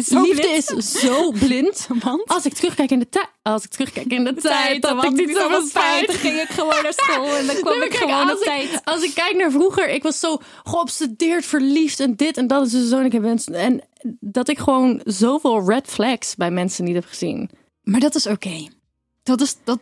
Zo 0.07 0.21
liefde 0.23 0.49
is 0.49 0.65
zo 1.01 1.31
blind. 1.31 1.87
Want? 2.03 2.29
Als 2.29 2.47
ik 2.47 2.53
terugkijk 2.55 2.91
in 2.91 2.99
de 2.99 3.09
tijd, 3.09 3.29
als 3.43 3.65
ik 3.65 3.71
terugkijk 3.71 4.07
in 4.07 4.25
de 4.25 4.35
tijd, 4.35 4.83
dan 4.83 5.05
ik 5.05 5.11
niet 5.11 5.37
zoveel 5.37 5.67
spijt. 5.67 6.11
Ging 6.15 6.41
ik 6.41 6.49
gewoon 6.49 6.83
naar 6.83 6.93
school 6.97 7.37
en 7.37 7.47
dan 7.47 7.57
kwam 7.57 7.79
Nee, 7.79 7.89
ik 7.89 7.91
kijk, 7.95 8.03
gewoon 8.11 8.23
als 8.29 8.33
op 8.33 8.39
ik- 8.39 8.45
tijd. 8.45 8.81
Als 8.85 9.03
ik 9.03 9.15
kijk 9.15 9.37
naar 9.37 9.51
vroeger, 9.51 9.89
ik 9.89 10.03
was 10.03 10.21
zo 10.21 10.39
geobsedeerd, 10.65 11.47
verliefd 11.47 12.01
en 12.01 12.17
dit 12.17 12.37
en 12.37 12.47
dat 12.47 12.67
is 12.67 12.73
dus 12.73 12.89
zo. 12.89 12.99
En, 12.99 13.05
ik 13.05 13.13
heb 13.13 13.23
mensen- 13.23 13.55
en 13.55 13.81
dat 14.21 14.49
ik 14.49 14.59
gewoon 14.59 15.01
zoveel 15.05 15.69
red 15.69 15.87
flags 15.87 16.35
bij 16.35 16.51
mensen 16.51 16.85
niet 16.85 16.95
heb 16.95 17.05
gezien. 17.05 17.51
Maar 17.83 18.01
dat 18.01 18.15
is 18.15 18.27
oké. 18.27 18.69
Dat 19.23 19.41
is 19.41 19.57
dat. 19.65 19.79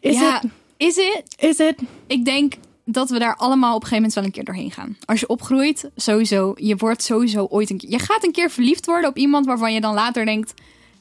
Is 0.00 0.14
ja, 0.18 0.34
het? 0.40 0.50
is 0.76 0.96
het? 0.96 1.22
Is 1.36 1.58
het? 1.58 1.76
Ik 2.06 2.24
denk 2.24 2.54
dat 2.84 3.10
we 3.10 3.18
daar 3.18 3.36
allemaal 3.36 3.74
op 3.74 3.82
een 3.82 3.88
gegeven 3.88 3.96
moment 3.96 4.14
wel 4.14 4.24
een 4.24 4.30
keer 4.30 4.44
doorheen 4.44 4.70
gaan. 4.70 4.96
Als 5.04 5.20
je 5.20 5.26
opgroeit, 5.26 5.90
sowieso. 5.96 6.52
Je 6.56 6.76
wordt 6.76 7.02
sowieso 7.02 7.46
ooit 7.50 7.70
een 7.70 7.78
keer. 7.78 7.90
Je 7.90 7.98
gaat 7.98 8.24
een 8.24 8.32
keer 8.32 8.50
verliefd 8.50 8.86
worden 8.86 9.10
op 9.10 9.16
iemand 9.16 9.46
waarvan 9.46 9.72
je 9.72 9.80
dan 9.80 9.94
later 9.94 10.24
denkt: 10.24 10.54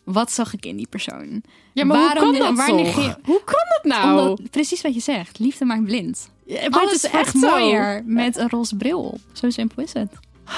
wat 0.04 0.32
zag 0.32 0.54
ik 0.54 0.66
in 0.66 0.76
die 0.76 0.88
persoon? 0.90 1.42
Ja, 1.74 1.86
maar 1.86 1.98
Waarom- 1.98 2.24
hoe 2.24 2.38
kan 2.38 2.56
dat 2.56 2.66
waar 2.66 3.16
Hoe 3.24 3.42
kan 3.46 3.64
dat 3.82 3.82
nou? 3.84 4.20
Omdat, 4.20 4.50
precies 4.50 4.82
wat 4.82 4.94
je 4.94 5.00
zegt. 5.00 5.40
Liefde 5.40 5.66
maakt 5.66 5.84
blind. 5.84 6.30
Ja, 6.46 6.70
maar 6.70 6.80
Alles 6.80 6.94
het 6.94 7.04
is 7.04 7.10
echt 7.20 7.38
zo. 7.38 7.50
mooier 7.50 8.04
met 8.06 8.38
een 8.38 8.50
roze 8.50 8.76
bril 8.76 9.00
op. 9.02 9.20
Zo 9.34 9.50
simpel 9.50 9.84
is 9.84 9.94
het. 9.94 10.12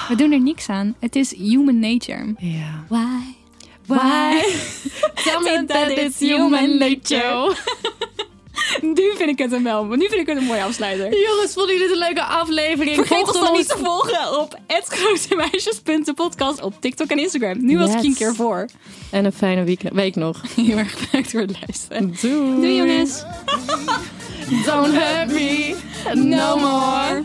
We 0.07 0.15
doen 0.15 0.31
er 0.31 0.39
niks 0.41 0.69
aan. 0.69 0.95
Het 0.99 1.15
is 1.15 1.35
human 1.35 1.79
nature. 1.79 2.33
Ja. 2.38 2.83
Why? 2.89 3.35
Why? 3.85 4.41
Tell 5.23 5.39
me 5.41 5.63
that 5.67 5.89
it's 5.89 6.19
human 6.19 6.77
nature. 6.77 7.55
Nu 8.81 9.13
vind 9.17 9.29
ik 9.29 9.38
het 9.39 9.51
een 9.51 9.63
wel. 9.63 9.83
Nu 9.85 10.07
vind 10.07 10.13
ik 10.21 10.27
het 10.27 10.38
een 10.38 10.43
mooie 10.43 10.63
afsluiter. 10.63 11.21
Jongens, 11.27 11.53
vonden 11.53 11.73
jullie 11.73 11.88
dit 11.88 11.97
een 11.97 12.03
leuke 12.03 12.23
aflevering? 12.23 12.95
Vergeet 12.95 13.17
Volg 13.17 13.33
ons 13.35 13.39
dan 13.45 13.53
niet 13.57 13.67
te 13.67 13.77
volgen 13.83 14.39
op 14.39 14.59
@grotemeisjes.podcast 14.88 16.61
op 16.61 16.73
TikTok 16.81 17.07
en 17.09 17.17
Instagram. 17.19 17.65
Nu 17.65 17.77
was 17.77 17.89
ik 17.89 17.95
Yes. 17.95 18.05
een 18.05 18.15
keer 18.15 18.35
voor. 18.35 18.67
En 19.11 19.25
een 19.25 19.31
fijne 19.33 19.63
week, 19.63 19.81
week 19.93 20.15
nog. 20.15 20.41
Heel 20.55 20.77
erg 20.77 20.99
bedankt 20.99 21.31
voor 21.31 21.41
het 21.41 21.51
luisteren. 21.61 22.15
Doei. 22.21 22.55
Doei 22.55 22.75
jongens. 22.75 23.23
Don't 24.65 24.93
hurt 24.93 25.31
me 25.31 25.75
no 26.13 26.57
more. 26.57 27.21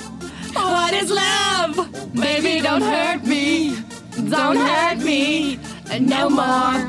What 0.52 0.92
is 0.92 1.08
love? 1.08 1.86
Baby, 2.12 2.60
don't 2.62 2.82
hurt 2.82 3.26
me. 3.26 3.70
Don't 4.16 4.56
hurt 4.58 5.02
me 5.04 5.56
no 5.98 6.28
more. 6.28 6.86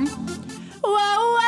Wow, 0.82 1.40